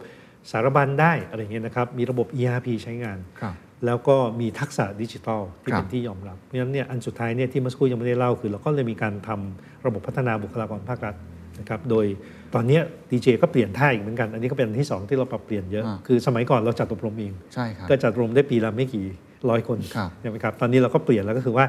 [0.51, 3.55] สารบัญได้อะไรเงี้ยนะครับมีระบบ ERP ใช้งานครับ
[3.85, 11.15] แล้วก็มีทักษะดิจิทัลที่ครับเป็นที่ยอมรับ เพราะฉะนั้นเนี่ยอันสุดท้ายเนี่ยที่เมื่อสักครู่ยังไม่ได้เล่าคือ เราก็เลยมีการทำระบบพัฒนาบุคลากรภาครัฐ
[11.59, 12.05] นะครับโดย
[12.53, 12.79] ตอนเนี้
[13.11, 19.05] ดีเจก็เปลี่ยนท่าอีกเหมือนกัน อันนี้ก็เป็นอันที่ 2 ที่เราปรับเปลี่ยนเยอะอ่าคือสมัยก่อนเราจัดอบรมเองใช่ครับก็จัดอบรมได้ปีละไม่กี่
[19.49, 21.65] ร้อยคนครับใช่ไหมครับตอนนี้เราก็เปลี่ยนแล้วก็คือว่า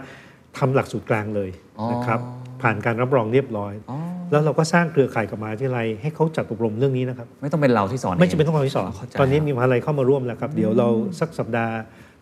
[0.59, 2.21] ทำหลักสูตรกลางเลยอ๋อนะครับ
[2.63, 3.99] ผ่านการรับรองเรียบร้อยอ๋อ
[4.31, 10.89] แล้วเราก็สร้างเครือข่ายกับมหาวิทยาลัยให้เขาจัดอบรมเรื่องนี้นะครับ ไม่ต้องเป็นเราที่สอน ไม่จำเป็นต้องเอาที่สอนเข้าใจตอนนี้มีมหาลัยเข้ามาร่วมแล้วครับ เดี๋ยวเรา
[11.21, 11.75] สักสัปดาห์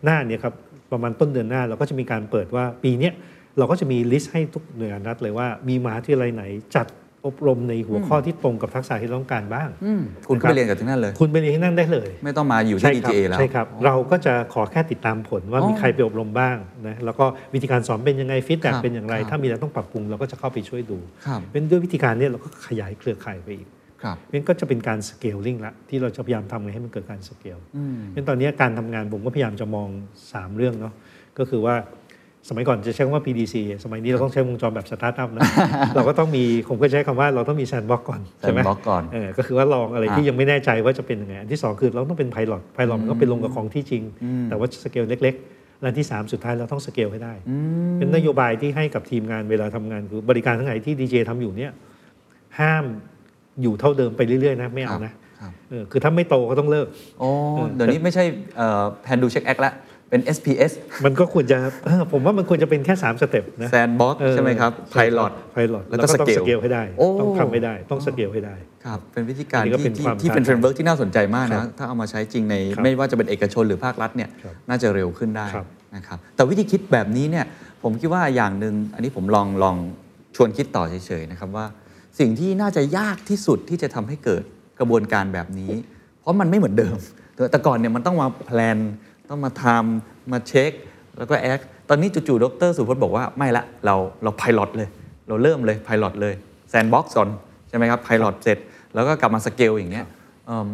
[0.03, 0.53] หน้าเนี่ยครับ
[0.91, 3.13] ประมาณต้นเดือนหน้าเราก็จะมีการเปิดว่าปีเนี้ย
[3.57, 6.43] เราก็จะมีลิสต์ให้ทุกหน่วยงานรัฐเลยว่ามีมหาวิทยาลัยไหน
[6.75, 6.87] จัด
[7.27, 23.67] อบรมในหัวข้อที่ตรงกับทักษะที่เราต้องการบ้างอืมคุณก็ไปเรียนกับที่นั่นเลย คุณไปเรียนที่นั่นได้เลย ไม่ต้องมาอยู่ใช่ที่ครับ DTA แล้ว ใช่ครับ เราก็จะขอแค่ติดตามผลว่าอ๋อมีใครไปอบรมบ้างนะ แล้วก็วิธีการสอนเป็นยังไง feedback ครับเป็นอย่างไรครับถ้ามีอะไรต้องปรับปรุงเราก็จะเข้าไปช่วยดูครับเป็นด้วยวิธีการเนี้เราก็ขยายเครือข่ายไปอีก
[24.03, 29.89] ครับมันก็จะเป็นการ scaling ละที่เราจะพยายามทำไงให้มันเกิดการสเกลเพราะฉะนั้นตอนนี้การทำงานผมก็พยายามจะมอง
[30.23, 30.93] 3 เรื่องเนาะ
[31.37, 31.75] ก็คือว่า
[32.49, 35.43] สมัยก่อนจะใช้คำว่า PDCA สมัยนี้เราต้องใช้วงจรแบบสตาร์ทอัพนะ
[35.95, 44.03] เราก็ต้องมี ผมก็ใช้คำว่าเราต้องมี sandbox ก่อนใช่ไหม sandbox ก่อนเออก็คือว่าลองอะไรที่อะยังไม่แน่ใจว่าจะเป็นยังไง อันที่สองคือเราต้องเป็น pilot pilot มันก็เป็นลงกับของที่จริง
[44.49, 47.33] แต่ว่าสเกลเล็กๆ และอันที่สามสุดท้ายเราต้องสเกลให้ได้
[47.97, 51.71] เป็นนโยบายที่ให้กับทีมงานเวลาทำงานคือบริการทั้งหลายที่ DGA ทำอยู่เนี่ย
[52.59, 52.85] ห้าม
[53.61, 56.87] อยู่เท่าเดิมไปเรื่อยๆนะไม่เอานะครับเออคือถ้าไม่โตก็ต้องเลิก
[57.19, 57.29] โอ้
[57.75, 58.23] เดี๋ยวนี้ไม่ใช่
[59.03, 59.75] plan do check act แล้ว
[60.09, 60.71] เป็น SPS
[61.05, 68.55] มันก็ควรจะเออผมว่ามันควรจะเป็นแค่ 3 step นะ Sandbox เออใช่ไหมครับ Pilot ไพลอตแล้แล้ววก็ก็ต้อง scale สเกลให้ได้โอ้ต้องทำให้ได้ต้องสเกลให้ได้
[68.85, 77.45] ครับเป็นวิธีการอันนี้ก็ที่เป็นที่ความที่เป็นท้าทายเฟรมเวิร์กที่น่าสนใจมากครันะบถ้าเอามาใช้จริงในครับไม่ว่าจะเป็นเอกชนหรือภาครัฐเนี่ยครับน่าจะเร็วขึ้นได้ครับนะครับแต่วิธีคิดแบบนี้เนี่ย
[77.83, 79.75] ผมคิดว่าอย่างหนึ่งอันนี้ผมลองลอง
[80.35, 81.65] ชวนคิดต่อเฉยๆนะครับว่า
[82.21, 84.43] สิ่งที่น่าจะยากที่สุดที่จะทำให้เกิด
[84.79, 85.73] กระบวนการแบบนี้
[86.19, 86.97] เพราะมันไม่เหมือนเดิม
[87.51, 88.77] แต่ก่อนเนี่ยมันต้องมาแพลน
[89.29, 90.71] ต้องมาทำมาเช็ค
[91.17, 91.59] แล้วก็แอค
[91.89, 94.89] ตอนนี้จู่ๆดรสุพจน์บอกว่าไม่ละเราเราไพลอตเลย
[95.27, 96.33] เราเริ่มเลยไพลอตเลย
[96.69, 97.29] sandbox ก่อน
[97.69, 98.57] ใช่ไหมครับ pilot เสร็จ
[98.93, 100.05] แล้วก็กลับมาสเกลอย่างเงี้ย
[100.45, 100.67] เอิ่ม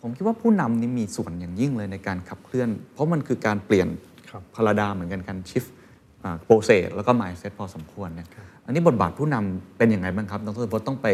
[0.00, 3.88] ผมคิดว่าผู้นำนี่มีส่วนอย่างยิ่งเลยในการขับเคลื่อน เพราะมันคือการเปลี่ยน
[4.30, 5.64] ครับ paradigm เหมือนกันการ shift
[6.44, 8.28] process แล้วก็ mindset พอสมควรเนี่ย
[8.66, 11.06] อันนี้บทบาทผู้นำเป็นยังไงบ้างครับดรสุพจน์ต้องไป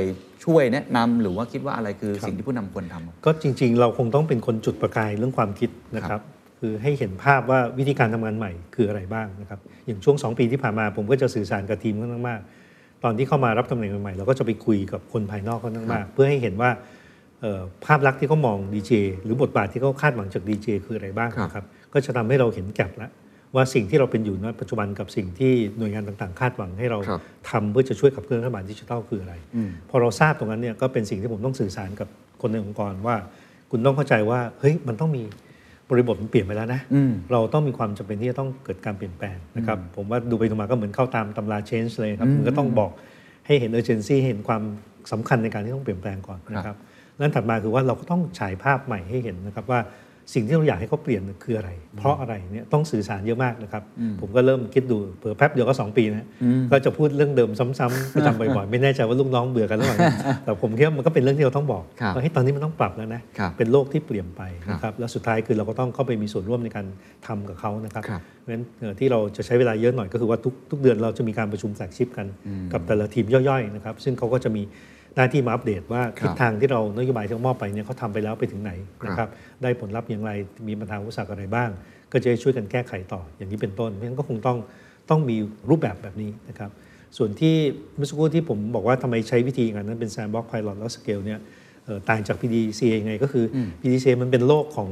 [0.44, 6.20] ช่วยแนะนำหรือว่าคิดว่าอะไรคือสิ่งที่ผู้นำควรทำก็จริง ๆ เราคงต้องเป็นคนจุดประกายเรื่องความคิดนะครับ
[6.60, 12.40] คือให้เห็นภาพว่าวิธีการทำงานใหม่คืออะไรบ้างนะครับอย่างช่วง 2 ปีที่ผ่านมาผมก็จะสื่อสารกับทีมค่อนข้างมาก
[13.04, 16.70] ตอนที่เข้ามารับตำแหน่งใหม่ๆเราก็จะไปคุยกับคนภายนอกค่อนข้างมาก เพื่อให้เห็นว่า
[17.40, 18.92] เอ่อภาพลักษณ์ที่เขามองดีเจ
[19.22, 23.10] หรือบทบาทที่เขาคาดหวังจากดีเจคืออะไรบ้างครับนะครับก็จะทำให้เราเห็นแกลบแล้ว
[23.54, 27.20] ว่าสิ่งที่เราเป็นอยู่ณปัจจุบันกับสิ่งที่หน่วยงานต่างๆ คาดหวังให้เราครับ
[27.50, 29.34] ทำเพื่อจะช่วยขับเคลื่อนรัฐบาลดิจิทัลคืออะไร
[29.90, 32.08] พอเราทราบตรงนั้นเนี่ยก็เป็นสิ่งที่ผมต้องสื่อสารกับ
[32.40, 33.16] คนในองค์กรว่า
[33.70, 35.22] คุณต้องเข้าใจว่าเฮ้ยมันต้องมี
[35.90, 42.90] บริบทมันเปลี่ยนไปแล้วนะอืมเราต้องมีความจำเป็นที่จะต้องเกิดการเปลี่ยนแปลงนะครับผมว่าดูไปดูมาก็เหมือนเข้าตามตำรา change เลยครับมันก็ต้องบอก
[43.46, 44.62] ให้เห็น urgency ให้เห็นความ
[45.12, 46.76] สำคัญในการที่ต้องเปลี่ยนแปลงก่อนนะครับ
[47.20, 49.80] นั้นถัดมาคือว่าเราก็ต้องฉายภาพใหม่ให้เห็นนะครับว่า
[50.34, 53.82] สิ่งที่เราอยากให้เขาเปลี่ยนคืออะไร เพราะอะไรเนี่ยต้องสื่อสารเยอะมากนะครับ
[54.20, 56.26] ผมก็เริ่มคิดดูเผื่อแป๊บเดียวก็ 2 ปีนะ
[56.70, 60.12] ก็จะพูดเรื่องเดิมซ้ำๆประจำบ่อยๆ ไม่แน่ใจว่าลูกน้องเบื่อกันหรือเปล่านะ
[60.44, 66.86] แต่ผมคิดว่ามันก็เป็นเรื่องที่เราต้องบอกครับว่าเฮ้ยตอนนี้มันต้องปรับแล้วนะครับเป็นโลกที่เปลี่ยนไปนะครับแล้วสุดท้ายคือเราก็ต้องเข้าไปมีส่วนร่วมในการ
[67.26, 72.26] ทำกับเขานะครับครับเพราะฉะนั้นเอ่อที่เราจะใช้เวลาเยอะหน่อยก็คือว่าทุกทุกเดือนเราจะมีการประชุมแฟลกชิพกัน
[72.72, 74.62] กับแต่ละทีมย่อยๆนะครับซึ่งเขาก็จะมี
[75.16, 78.72] หน้าที่มาอัปเดตว่าครับทิศทางที่เรานโยบายที่เรามอบไปเนี่ยเขาทำไปแล้วไปถึงไหน
[79.06, 79.30] นะคครัรับบ
[79.62, 80.30] ได้ผลลัพธ์อย่างไร
[80.68, 81.70] มีปัญหาอุปสรรคอะไรบ้าง
[82.12, 84.58] ก็จะได้ช่วยกันแก้ไขต่ออย่างนี้เป็นต้นเพราะฉะนั้นก็คงต้อง
[85.10, 85.36] ต้องมี
[85.70, 86.70] รูปแบบแบบนี้นะครับ
[87.16, 87.54] ส่วนที่
[87.96, 91.40] เมื่อสักครู่ที่ผมบอกว่าทำไมใช้วิธีอย่างนั้นเป็น sandbox pilot แล้ว scale เนี่ย
[91.84, 94.90] เอ่อต่างจาก PDCA ยังไงก็คืออ PDCA มันเป็นโลกของ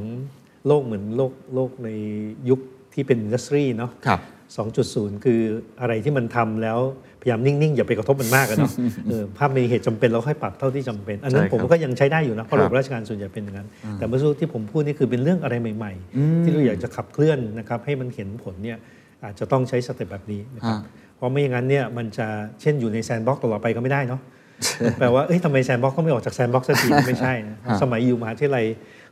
[0.66, 1.88] โลกเหมือนโลกโลกใน
[2.48, 2.60] ยุค
[2.94, 4.20] ที่เป็นอินดัสทรีเนาะครับ
[4.72, 5.40] 2.0 คือ
[5.80, 8.72] อะไรที่มันทำแล้วพ ยายามนิ่งๆอย่าไปกระทบมันมากอะเนาะ
[9.08, 13.68] เออภาพมีเหตุจำเป็นเราค่อยปรับเท่าที่จำเป็น อันนั้นใช่ครับผมก็ยังใช้ได้อยู่นะเพราะครัระบบบราชการส่วนใหญ่เป็นอย่างนั้น
[13.98, 18.78] แต่เมื่อสักครู่ที่ผมพูดนี่คือเป็นเรื่องอะไรใหม่ ๆ ที่เราอยากจะขับเคลื่อนนะครับให้มันเห็นผลเนี่ย
[19.24, 20.80] อาจจะต้องใช้สเต็ปแบบนี้นะครับฮะ
[21.16, 22.26] เพราะไม่อย่างนั้นเนี่ยมันจะ
[22.60, 24.20] เช่นอยู่ใน sandbox ตลอดไปก็ไม่ได้เนาะ
[24.98, 28.64] แปลว่าเอ้ยทำไม sandbox ก็ไม่ออกจาก sandbox สักทีไม่ใช่นะฮะสมัยอยู่มหาวิทยาลัย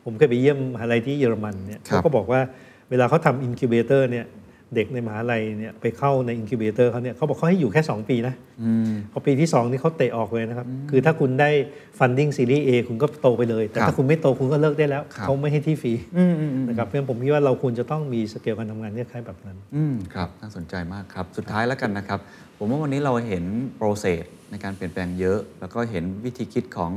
[0.05, 2.41] ผมเคยไปเยี่ยมมหาลัยที่เยอรมันเนี่ยครับเขาก็บอกว่า
[2.91, 4.25] เวลาเขาทำ incubator เนี่ย
[4.75, 8.35] เด็กในมหาลัยเนี่ยไปเข้าใน incubator เขาเนี่ยเขาบอกเขาให้อยู่แค่ 2 ปีนะ
[9.13, 11.51] พอปีที่ 2 นี่เขาเตะออกเลยนะครับ คือถ้าคุณได้
[11.99, 22.21] funding series A คุณก็โตไปเลย แต่ครับถ้าคุณไม่โตคุณก็เลิกได้แล้วครับเขาไม่ให้ที่ฟรีอืมอืมอืมนะครับเพราะฉะนั้นผมคิดว่าเราควรจะต้องมีสเกลการทำงานเนี่ยคล้ายแบบนั้นอืมครับน่าสนใจมากครับ สุดท้ายแล้วกันนะครับ
[22.59, 23.45] ผมว่าวันนี้เราเห็น
[23.77, 26.93] โปรเซสในการเปลี่ยนแปลงเยอะ แล้วก็เห็นวิธีคิดของ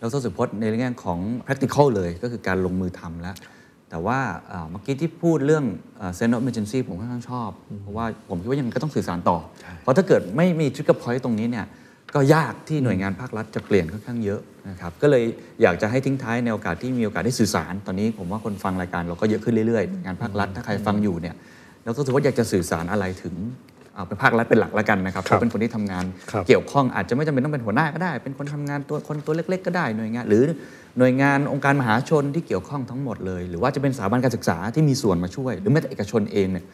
[0.00, 3.36] ดรสุพจน์ในเรื่องของ practical เลยก็คือการลงมือทำแล้ว
[3.90, 4.18] แต่ว่า
[4.48, 5.64] เอ่อเมื่อกี้ที่พูดเรื่อง
[5.98, 7.50] เอ่อ sense of emergency ผมค่อนข้างชอบ
[7.82, 9.38] เพราะว่าผมคิดว่ายังไงก็ต้องสื่อสารต่อ
[9.82, 11.66] เพราะถ้าเกิดไม่มี trigger point ตรงนี้เนี่ย
[12.14, 15.24] ก็ยากที่หน่วยงานภาครัฐจะเปลี่ยนค่อนข้างเยอะนะครับก็เลย
[15.62, 21.34] อยากจะให้ทิ้งท้ายในโอกาสที่มีโอกาสได้สื่อสาร ตอนนี้ผมว่าคนฟังรายการเราก็เยอะขึ้นเรื่อยๆหน่วยงานภาครัฐถ้าใครฟังอยู่เนี่ย
[21.84, 23.34] แล้วก็ถือว่าอยากจะสื่อสารอะไรถึง
[23.98, 30.42] เอาเป็นภาครัฐเป็นหลักแล้วกันนะครับครับเขาเป็นคนที่ทำงานครับเกี่ยวข้องอาจจะไม่จำเป็นต้องเป็นหัวหน้าก็ได้ เป็นคนทำงานตัวคนตัวเล็ก ๆ ก็ได้หน่วยงาน หรือ
[30.98, 36.64] หน่วยงานองค์การมหาชนที่เกี่ยวข้องทั้งหมดเลย หรือว่าจะเป็นสถาบันการศึกษาที่มีส่วนมาช่วย หรือแม้แต่เอกชนเองเนี่ย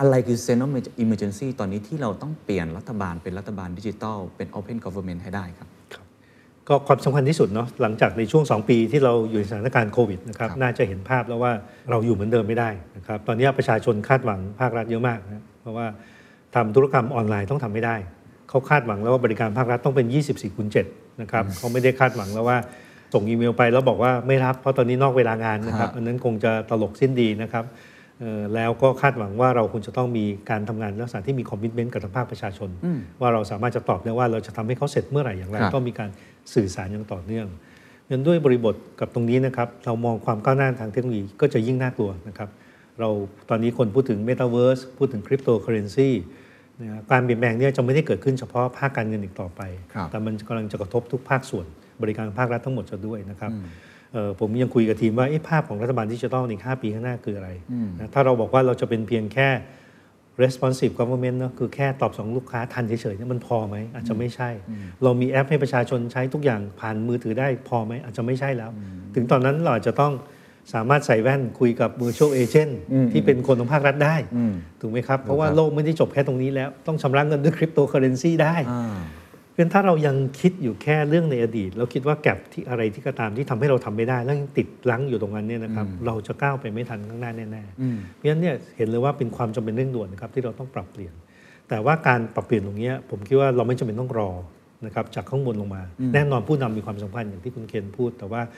[0.00, 0.70] อะไรคือ sense of
[1.02, 5.68] emergency ตอนนี้ที่เราต้องเปลี่ยนรัฐบาลเป็นรัฐบาลดิจิทัลเป็น open government ให้ได้ครับ
[6.68, 11.52] ก็ความสำคัญที่สุดเนาะหลังจากในช่วง 2 ปีที่เราอยู่ในสถานการณ์โควิดนะครับครับน่าจะเห็นภาพแล้วว่า
[11.90, 15.86] เราอยู่เหมือนเดิมไม่ได้นะครับตอนนี้ประชาชนคาดหวังภาครัฐเยอะมากนะเพราะว่า
[16.54, 17.96] ทำธุรกรรมออนไลน์ต้องทำไม่ได้
[18.48, 22.58] เขาคาดหวังแล้วว่าบริการภาครัฐต้องเป็น 24คูณ7นะครับเขาไม่ได้คาดหวังแล้วว่า
[23.14, 27.64] ส่งอีเมลไปแล้วบอกว่าไม่รับเพราะตอนนี้นอกเวลางานนะครับฮะอันนั้นคงจะตลกสิ้นดีนะครับ
[28.20, 32.70] เอ่อแล้วก็คาดหวังว่าเราควรจะต้องมีการทำงานลักษณะที่มีคอมมิชเมนต์กับทางภาคประชาชน
[33.20, 36.10] ว่าเราสามารถจะตอบได้ว่าเราจะทำให้เขาเสร็จเมื่อไหร่อย่างไรครับต้องมีการ
[36.54, 37.46] สื่อสารอย่างต่อเนื่อง
[38.06, 42.48] เนื่องด้วยบริบทกับตรงนี้นะครับเรามองความก้าวหน้าทางเทคโนโลยีก็จะยิ่งน่ากลัวนะครับ
[43.00, 43.10] เรา
[43.50, 46.10] ตอนนี้คนพูดถึง Metaverse พูดถึงคริปโตเคอเรนซี
[46.80, 49.60] นะฮะการเปลี่ยนแปลงเนี่ยจะไม่ได้เกิดขึ้นเฉพาะภาคการเงินอีกต่อไป
[49.94, 51.66] ครับแต่มันกำลังจะกระทบทุกภาคส่วน
[52.02, 53.50] บริการภาครัฐทั้งหมดจะด้วยนะครับ
[54.12, 57.50] เอ่อผมยังคุยกับทีมว่าเอ๊ะภาพของรัฐบาลดิจิทัลในอีก5ปีข้างหน้าคืออะไร
[57.98, 59.48] นะถ้าเราบอกว่าเราจะเป็นเพียงแค่
[60.42, 64.50] responsive government เนอะคือแค่ตอบสนองลูกค้าทันเฉยๆเนี่ยมันพอไหมอาจจะไม่ใช่
[65.02, 68.70] เรามีแอปให้ประชาชนใช้ทุกอย่างผ่านมือถือได้พอไหมอาจจะไม่ใช่แล้ว
[69.14, 70.12] ถึงตอนนั้นเราอาจจะต้อง
[70.74, 72.72] สามารถใส่แว่นคุยกับ virtual agent
[73.12, 74.16] ที่เป็นคนของภาครัฐได้
[74.80, 78.96] ถูกไหมครับ เพราะว่าโลกไม่ได้จบแค่ตรงนี้แล้ว ต้องชำระเงินด้วยคริปโตเคอเรนซีได้อ่า
[79.52, 91.14] เพราะฉะนั้นถ้าเรายังคิดอยู่แค่เรื่องในอดีต แล้วคิดว่าแกลบที่อะไรที่ก็ตามที่ทำให้เราทำไม่ได้ แล้วยังติดลังอยู่ตรงนั้นเนี่ยนะครับเราจะก้าวไปไม่ทันข้างหน้าแน่ๆเพราะฉะนั้นเนี่ยเห็นเลยว่าเป็นความจำเป็นเร่งด่วนนะครับที่เราต้องปรับเปลี่ยน
[91.68, 94.30] แต่ว่าการปรับเปลี่ยนตรงเนี้ยผมคิดว่าเราไม่จำเป็นต้องรอ
[94.86, 95.82] นะครับจากข้างบนลงมา
[96.14, 98.56] แน่นอนผู้นำมีความสำคัญอย่างที่คุณเคนพูด แต่ว่าเอ่อ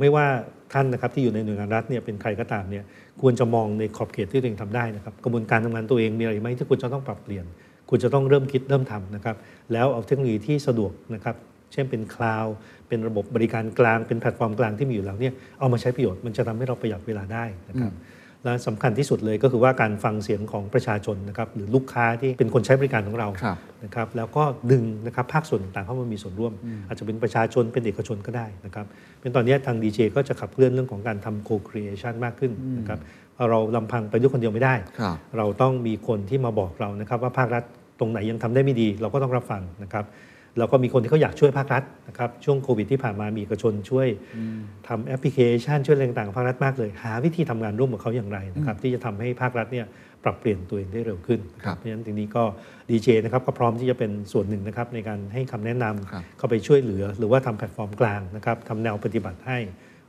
[0.00, 0.26] ไม่ว่า
[0.72, 2.84] ท่านนะครับที่อยู่ในหน่วยงานรัฐเนี่ยเป็นใครก็ตามเนี่ย
[3.20, 7.44] ควรจะมองในขอบเขตที่ตัวเองทำได้นะครับกระบวนการทำงานตัวเองมีอะไรไหมที่คุณจะต้องปรับเปลี่ยน
[7.90, 9.36] คุณจะต้องเริ่มคิดเริ่มทำนะครับ
[9.72, 11.36] แล้วเอาเทคโนโลยีที่สะดวกนะครับ
[11.72, 12.54] เช่นเป็น cloud
[12.88, 17.92] เป็นระบบบริการกลางเป็นแพลตฟอร์มกลางที่มีอยู่แล้วเนี่ยเอามาใช้ประโยชน์มันจะทำให้เราประหยัดเวลาได้นะครับ
[18.44, 26.52] และสำคัญที่สุดเลยก็คือว่าการฟังเสียงของประชาชนนะครับหรือลูกค้าที่เป็นคนใช้บริการของเราครับนะครับแล้วก็ดึงนะครับภาคส่วนต่างๆเข้ามามีส่วนร่วม
[26.88, 28.86] อาจจะเป็นประชาชนเป็นเอกชนก็ได้นะครับ
[29.20, 32.98] เป็นตอนนี้ทางดีเจก็จะขับเคลื่อนเรื่องของการทำ co-creation มากขึ้นนะครับ
[33.34, 37.64] เพราะเราลำพังไปด้วยคนเดียวไม่ได้ครับเราต้องมีคนที่มาบอกเรานะครับว่าภาครัฐ
[37.98, 40.04] ตรงไหนยังทำได้ไม่ดี เราก็ต้องรับฟังนะครับ
[40.58, 44.08] แล้วก็มีคนที่เขาอยากช่วยภาครัฐนะครับช่วงโควิดที่ผ่านมามีเอกชนช่วย
[44.88, 49.86] ทำแอปพลิเคชันช่วยอะไรต่างๆกับภาครัฐมากเลย หาวิธีทำงานร่วมกับเขาอย่างไรนะครับที่จะทำให้ภาครัฐเนี่ย
[50.24, 52.44] ปรับเปลี่ยนตัวเองได้เร็วขึ้นนะคครัรับบเพราะฉะนั้นทีนี้ก็
[52.90, 59.58] ดีเจนะครับก็พร้อมที่จะเป็นส่วนหนึ่งนะครับในการให้คำแนะนำครับเข้าไปช่วยเหลือ หรือว่าทำแพลตฟอร์มกลางนะครับทำแนวปฏิบัติให้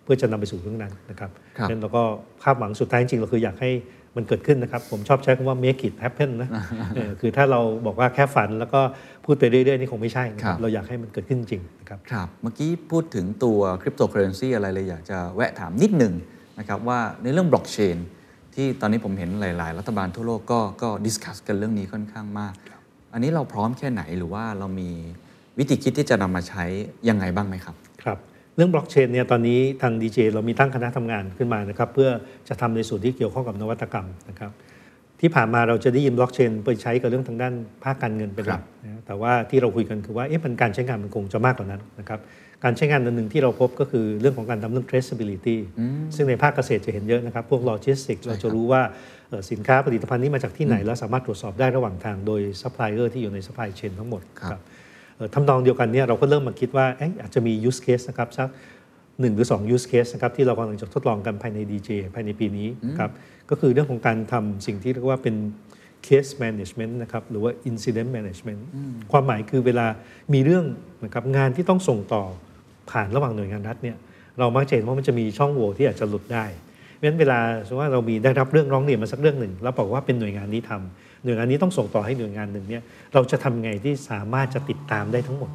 [0.04, 2.04] เพื่อจะนำไปสู่เรื่องนั้นนะครับครับเพราะฉะนั้นเราก็
[2.43, 3.72] คาดหวังสุดท้ายจริงๆเราคืออยากให้
[4.16, 6.49] มันเกิดขึ้นนะครับ ผมชอบใช้คำว่า make it happen นะ
[6.95, 8.82] เออคือถ้าเราบอกว่าแค่ฝันแล้วก็
[9.26, 16.13] พูดไปเรื่อย ๆ นี่คงไม่ใช่นะคครัรับบเราอยากให้มันเกิดขึ้นจริงนะครับครับเมื่อกี้พูดถึงตัวคริปโตเคอเรนซีอะไรเลยอยากจะแวะถามนิดหนึ่ง
[16.59, 17.97] นะครับว่าในเรื่องบล็อกเชน
[18.55, 22.53] ที่ตอนนี้ผมเห็นหลาย ๆ รัฐบาลทั่วโลกก็ก็ discuss กันเรื่องนี้ค่อนข้างมาก
[23.13, 24.89] อันนี้เราพร้อมแค่ไหนหรือว่าเรามี
[25.57, 26.63] วิธีคิดที่จะนำมาใช้
[27.09, 28.18] ยังไงบ้างไหมครับครับ
[28.56, 32.10] เรื่องบล็อกเชนเนี่ยตอนนี้ทาง DGA เรามีตั้งคณะทำงานขึ้นมานะครับเพื่อ
[32.47, 34.51] จะทำในส่วนที่เกี่ยวข้องกับนวัตกรรมนะครับ
[35.22, 37.53] ที่ผ่านมาเราจะได้ยินบล็อกเชนไปใช้กับเรื่องทางด้าน
[37.84, 42.20] ภาคการเงินเป็นหลักนะแต่ว่าที่เราคุยกันคือว่าเอ๊ะมันการใช้งานมันคงจะมากกว่านั้นนะครับ
[42.64, 45.58] การใช้งานอันหนึ่งที่เราพบก็คือเรื่องของการทำเรื่อง traceability
[46.16, 48.82] ซึ่งในภาคเกษตรจะเห็นเยอะนะครับ พวกโลจิสติกเราจะรู้ว่า
[49.30, 54.62] เอ่อสินค้าผลิตภัณฑ์นี้มาจากที่ไหน แล้วสามารถตรวจสอบได้ระหว่างทางโดยซัพพลายเออร์ที่อยู่ใน supply chain ทั้งหมดครับเอ่อ
[55.34, 58.47] ทำนองเดียวกันเนี่ยเราก็เริ่มมาคิดว่าเอ๊ะอาจจะมี use case นะครับสัก
[59.20, 63.11] หนึ่งหรือ2 use case นะครับที่เรากำลังจะทดลองกันภายใน DGA ภายในปีนี้นะครับ
[63.49, 65.36] ก็คือเรื่องของการทำสิ่งที่เรียกว่าเป็น
[66.07, 68.61] case management นะครับหรือว่า incident management
[69.11, 69.88] ความหมายคือเวลา
[70.34, 70.66] มีเรื่อง
[71.05, 72.24] นะครับงานที่ต้องส่งต่อ
[72.91, 73.97] ผ่านระหว่างหน่วยงานรัฐเนี่ย
[74.39, 85.51] เรามักจะเห็นว่ามันจะมีช่องโหว่ที่อาจจะหลุดได้เพราะฉะนั้นเวลาสมมติว่าเรามีได้รับเรื่องร้องเรียนมาสักเรื่องหนึ่ง แล้วบอกว่าเป็นหน่วยงานนี้ทำ หน่วยงานนี้ต้องส่งต่อให้หน่วยงานหนึ่งเนี่ยเราจะทำไงที่สามารถจะติดตามได้ทั้งหมด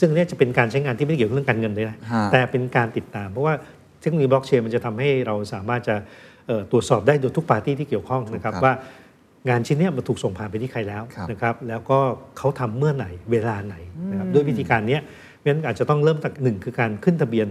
[0.00, 3.54] ซึ่งเนี่ยจะเป็นการใช้งานที่ไม่ได้เกี่ยวกับเรื่องการเงินเลยนะฮะแต่เป็นการติดตาม เพราะว่า
[4.00, 5.96] เทคโนโลยีบล็อกเชนมันจะทำให้เราสามารถจะ
[6.46, 8.74] เอ่อตรวจสอบได้โดยทุกปาร์ตี้ที่เกี่ยวข้องนะครับครับว่า
[9.48, 11.98] งานชิ้นเนี้ยมันถูกส่งผ่านไปที่ใครแล้วครับนะครับแล้วก็
[12.38, 13.76] เขาทำเมื่อไหร่เวลาไหน
[14.10, 17.48] นะครับด้วยวิธีการเนี้ยเพราะฉะนั้นอาจจะต้องเริ่มจากหนึ่งคือการขึ้นทะเบียน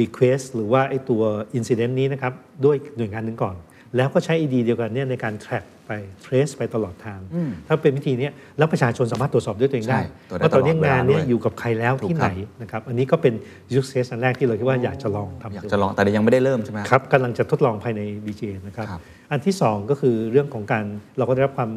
[0.00, 1.22] Request หรือว่าไอ้ตัว
[1.58, 2.32] Incident นี้นะครับ
[2.64, 3.54] ด้วยหน่วยงานหนึ่งก่อน
[3.96, 5.90] แล้วก็ใช้ ID เดียวกันเนี่ยในการ track ไป
[6.24, 7.20] trace ไปตลอดทาง
[7.66, 13.34] ถ้าเป็นวิธีเนี้ยแล้วประชาชนสามารถตรวจสอบด้วยตัวเองได้ใช่ตรวจได้ว่าตอนนี้ตลอดเวลางานเนี่ยด้วยอยู่กับใครแล้วถูกที่คไหรันบนะครับอันนี้ก็เป็น
[13.78, 20.84] use case อันแรกที่เราคิดว่าอยากจะลองทำอยากดูจะลองแต่ยังไม่ได้เริ่มใช่ไหมครับกำลังจะทดลองภายใน BJ นะครับครับอันที่ 2 ก็คือเรื่องของการ
[21.18, 21.70] เราก็ได้รับความ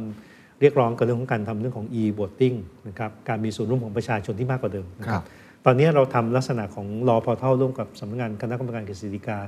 [0.61, 2.55] เรียกร้องกับเรื่องของการทำเรื่องของ e-voting
[2.87, 5.25] นะครับการมีส่วนร่วมของประชาชนที่มากกว่าเดิมนะคครัรับบ
[5.70, 9.39] ตอนนี้เราทำลักษณะของรอพอเท่าร่วมกับสำนักงานคณะกรรมการกฤษฎีกา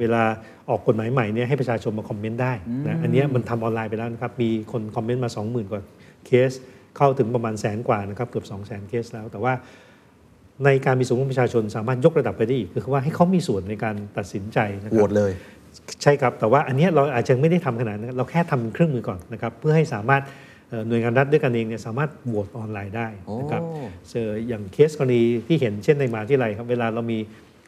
[0.00, 0.22] เวลา
[0.68, 2.52] ออกกฎหมายใหม่เนี่ยให้ประชาชนมาคอมเมนต์ได้
[2.86, 5.82] นะอันเนี้ยมันทำออนไลน์ไปแล้วนะครับ มีคนคอมเมนต์มา 20,000 กว่า
[6.26, 6.52] เคส
[6.96, 9.52] เข้าถึงประมาณแสนกว่านะครับเกือบ 2 0 0 0 0 0 เคสแล้ว แต่ว่า
[10.64, 15.32] ในการมีส่วนร่วมประชาชนสามารถยกระดับไปได้อีกคือว่าให้เขามีส่วนในการตัดสินใจนะครับโหวตเลย
[16.02, 20.47] ใช่ครับแต่ว่าอันเนี้ยเราอาจจะไม่ได้ทำขนาดนั้นเราแค่ทำเป็นเครื่องมือก่อนนะครับเพื่อให้สามารถเอ่อ
[20.88, 23.08] หน่วยงานรัฐด้วยกันเองเนี่ยสามารถโหวตออนไลน์ได้
[23.40, 27.18] นะครับโอ้เจออย่างเคสกรณีที่เห็นเช่นในมหาวิทยาลัยครับ เวลาเรามี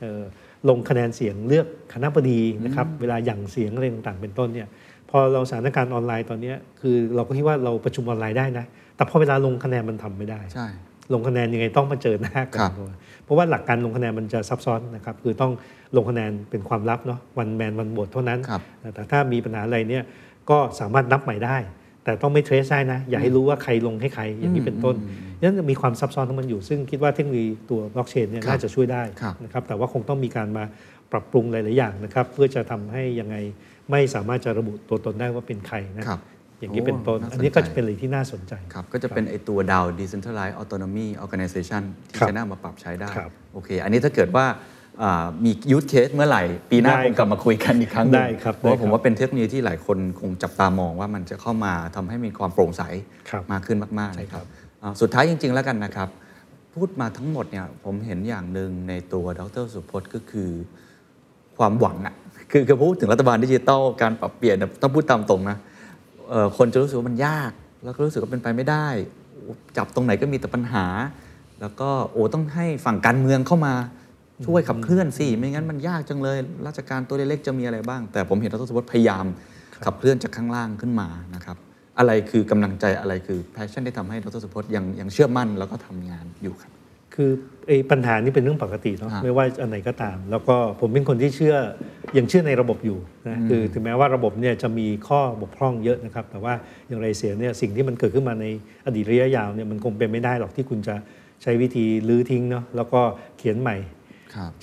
[0.00, 0.22] เอ่อ
[0.68, 4.68] ลงคะแนนเสียงเลือกคณบดีนะครับเวลาหยั่งเสียงอะไรต่างๆ เป็นต้นเนี่ย
[5.10, 8.64] พอเราสถานการณ์ออนไลน์ตอนเนี้ยคือเราก็คิดว่าเราประชุมออนไลน์ได้นะ
[8.96, 10.68] แต่พอเวลาลงคะแนนมันทำไม่ได้ใช่
[11.12, 12.72] ลงคะแนนยังไงต้องมาเจอหน้ากัครับ
[13.24, 15.52] เพราะว่าหลักการลงคะแนนมันจะซับซ้อนนะครับคือต้อง
[15.96, 18.62] ลงคะแนนเป็นความลับเนาะวันแมนวันบทเท่านั้นครับ
[18.94, 20.04] แต่ถ้ามีปัญหาอะไรเนี่ย
[20.50, 21.56] ก็สามารถนับใหม่ได้
[22.10, 24.94] แต่ต้องไม่เทรสได้นะ อย่าให้รู้ว่าใครลงให้ใครอย่างนี้เป็นต้น
[25.40, 30.64] นั้นมีความซับซ้อนของมันอยู่ ซึ่งคิดว่าเทคโนโลยีตัวบล็อกเชนเนี่ยครับน่าจะช่วยได้ครับนะครับแต่ว่าคงต้องมีการมา
[31.12, 33.36] ปรับปรุงหลาย ๆ อย่างนะครับ เพื่อจะทำให้ยังไง
[33.90, 36.20] ไม่สามารถจะระบุตัวตนได้ว่าเป็นใครนะครับ
[36.60, 44.58] อย่างนี้เป็นต้นโอ้น่าสนใจอันนี้ก็จะเป็นอะไรที่น่าสนใจ ครับ ก็จะเป็นไอตัว DAO Decentralized Autonomy Organization ที่ครับจะน่ามาปรับใช้ได้ครับโอเค อันนี้ถ้าเกิดว่าอ่า
[45.44, 52.82] มียูทเคสเมื่อไหร่ ปีหน้าได้คงกลับมาคุยกันอีกครั้งหนึ่งได้ครับเพราะว่าได้ผมครับว่าเป็นเทคโนโลยีที่หลายคนคงจับตามองว่ามันจะเข้ามาทำให้มีความโปร่งใส
[53.30, 54.46] ครับมากขึ้นมากๆใช่นะคครัรับบ
[54.82, 56.08] อ่าสุดท้ายจริง ๆ แล้วกันนะครับ
[56.74, 60.50] พูดมาทั้งหมดเนี่ยผมเห็นอย่างหนึ่งในตัวดรสุพจน์ก็คือ
[61.58, 62.14] ความหวังอะ
[62.50, 65.56] คือคือพูดถึงรัฐบาลดิจิทัลการปรับเปลี่ยนเนี่ยต้องพูดตามตรงนะ
[66.30, 67.52] เอ่อคนจะรู้สึกว่ามันยาก
[67.84, 68.88] แล้วก็รู้สึกว่าเป็นไปไม่ได้
[69.32, 70.86] โอ้จับตรงไหนก็มีแต่ปัญหา
[71.60, 73.74] แล้วก็โอ้ต้องให้ฝั่งการเมืองเข้ามา
[74.46, 79.24] ช่วยขับเคลื่อนสิไม่งั้นมันยากจังเลย ราชการตัวเล็กๆจะมีอะไรบ้าง แต่ผมเห็นดรสุพจน์พยายาม
[79.84, 81.56] ขับเคลื่อนจากข้างล่างขึ้นมานะครับ
[81.98, 86.72] อะไรคือกำลังใจอะไรคือ passion ที่ทำให้ดรสุพจน์ยังยังเชื่อมั่นแล้วก็ทำงานอยู่ครับ
[87.14, 87.30] คือ
[87.66, 91.56] ไอ้ปัญหานี่เป็นเรื่องปกติเนาะฮะไม่ว่าอันไหนก็ตาม แล้วก็ผมเป็นคนที่เชื่อ
[92.18, 96.54] ยังเชื่อในระบบอยู่นะคือถึงแม้ว่าระบบเนี่ยจะมีข้อบกพร่องเยอะนะครับ แต่ว่า
[96.88, 98.46] อย่างไรเสียเนี่ยสิ่งที่มันเกิดขึ้นมาใน
[98.86, 100.94] อดีตระยะยาวเนี่ยมันคงเป็นไม่ได้หรอกที่คุณจะ
[101.42, 103.00] ใช้วิธีลื้อทิ้งเนาะแล้วก็
[103.38, 103.99] เขียนใหม่ครับ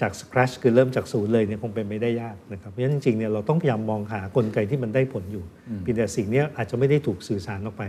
[0.02, 5.44] จาก scratch คือเริ่มจากศูนย์เลยเนี่ยคงเป็นไม่ได้ยากนะครับเพราะฉะนั้นจริงๆเนี่ยเราต้องพยายามมองหากลไกที่มันได้ผลอยู่
[5.82, 7.84] เพียงแต่สิ่งเนี้ยอาจจะไม่ได้ถูกสื่อสารออกไป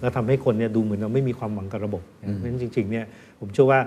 [0.00, 3.04] แล้วทำให้คนเนี่ยดูเหมือนเราไม่มีความหวังกับระบบนะเพราะฉะนั้นจริงๆเนี่ย
[3.40, 3.80] ผมเชื่อว่า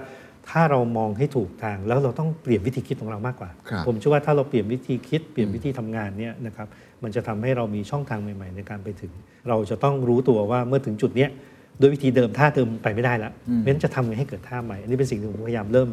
[0.49, 6.67] ถ้าเรามองให้ถูกทางแล้วเราต้องเปลี่ยนวิธีคิดของเรามากกว่าครับผมเชื่อว่าถ้าเราเปลี่ยนวิธีคิดเปลี่ยนวิธีทำงานเนี่ยนะครับ
[7.03, 9.11] มันจะทำให้เรามีช่องทางใหม่ ๆ ในการไปถึง
[9.49, 11.29] เราจะต้องรู้ตัวว่าเมื่อถึงจุดเนี้ย
[11.79, 15.89] โดยวิธีเดิมท่าเดิมไปไม่ได้แล้วเพราะฉะนั้นจะทำไงให้เกิดท่าใหม่ อันนี้เป็นสิ่งที่ผมพยายามเริ่ม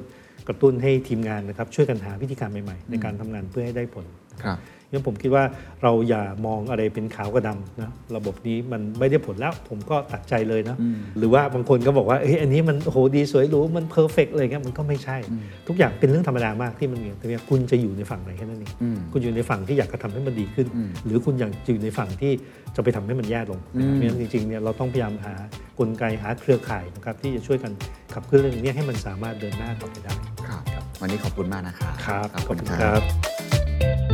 [0.48, 4.06] กระตุ้นให้ทีมงานนะครับช่วยกันหาวิธีการใหม่ ๆ ในการทำงานเพื่อให้ได้ผล
[4.42, 4.58] ครับ
[4.94, 5.44] งั้นผมคิดว่า
[5.82, 10.76] เราอย่ามองอะไรเป็นขาวกับดำนะระบบนี้มันไม่ได้ผลแล้วผมก็ตัดใจเลยนะ
[11.18, 15.16] หรือว่าบางคนก็บอกว่าเฮ้ยอันนี้มันโอ้โหดีสวยหรูมันเพอร์เฟกเลยครับมันก็ไม่ใช่
[15.68, 20.66] ทุกอย่างเป็นเรื่องธรรมดามากที่มันมีแต่ว่าคุณจะอยู่ในฝั่งไหนแค่นั้นเองอืมคุณอยู่ในฝั่งที่อยากจะทำให้มันดีขึ้น
[21.04, 22.32] หรือคุณอยากอยู่ในฝั่งที่
[22.76, 25.34] จะไปทำให้มันแย่ลงนะครับเพราะฉะนั้นจริงๆเนี่ยเราต้องพยายามหา
[25.78, 27.72] กลไกหาเครือข่ายนะครับที่จะช่วยกัน
[28.14, 30.14] ขับเคลื่อนเรื่องนี้ให้มันสามารถเดินหน้าต่อไปได้
[30.48, 30.62] ครับ
[31.00, 34.13] วันนี้ขอบคุณมากนะครับครับขอบคุณครับครับ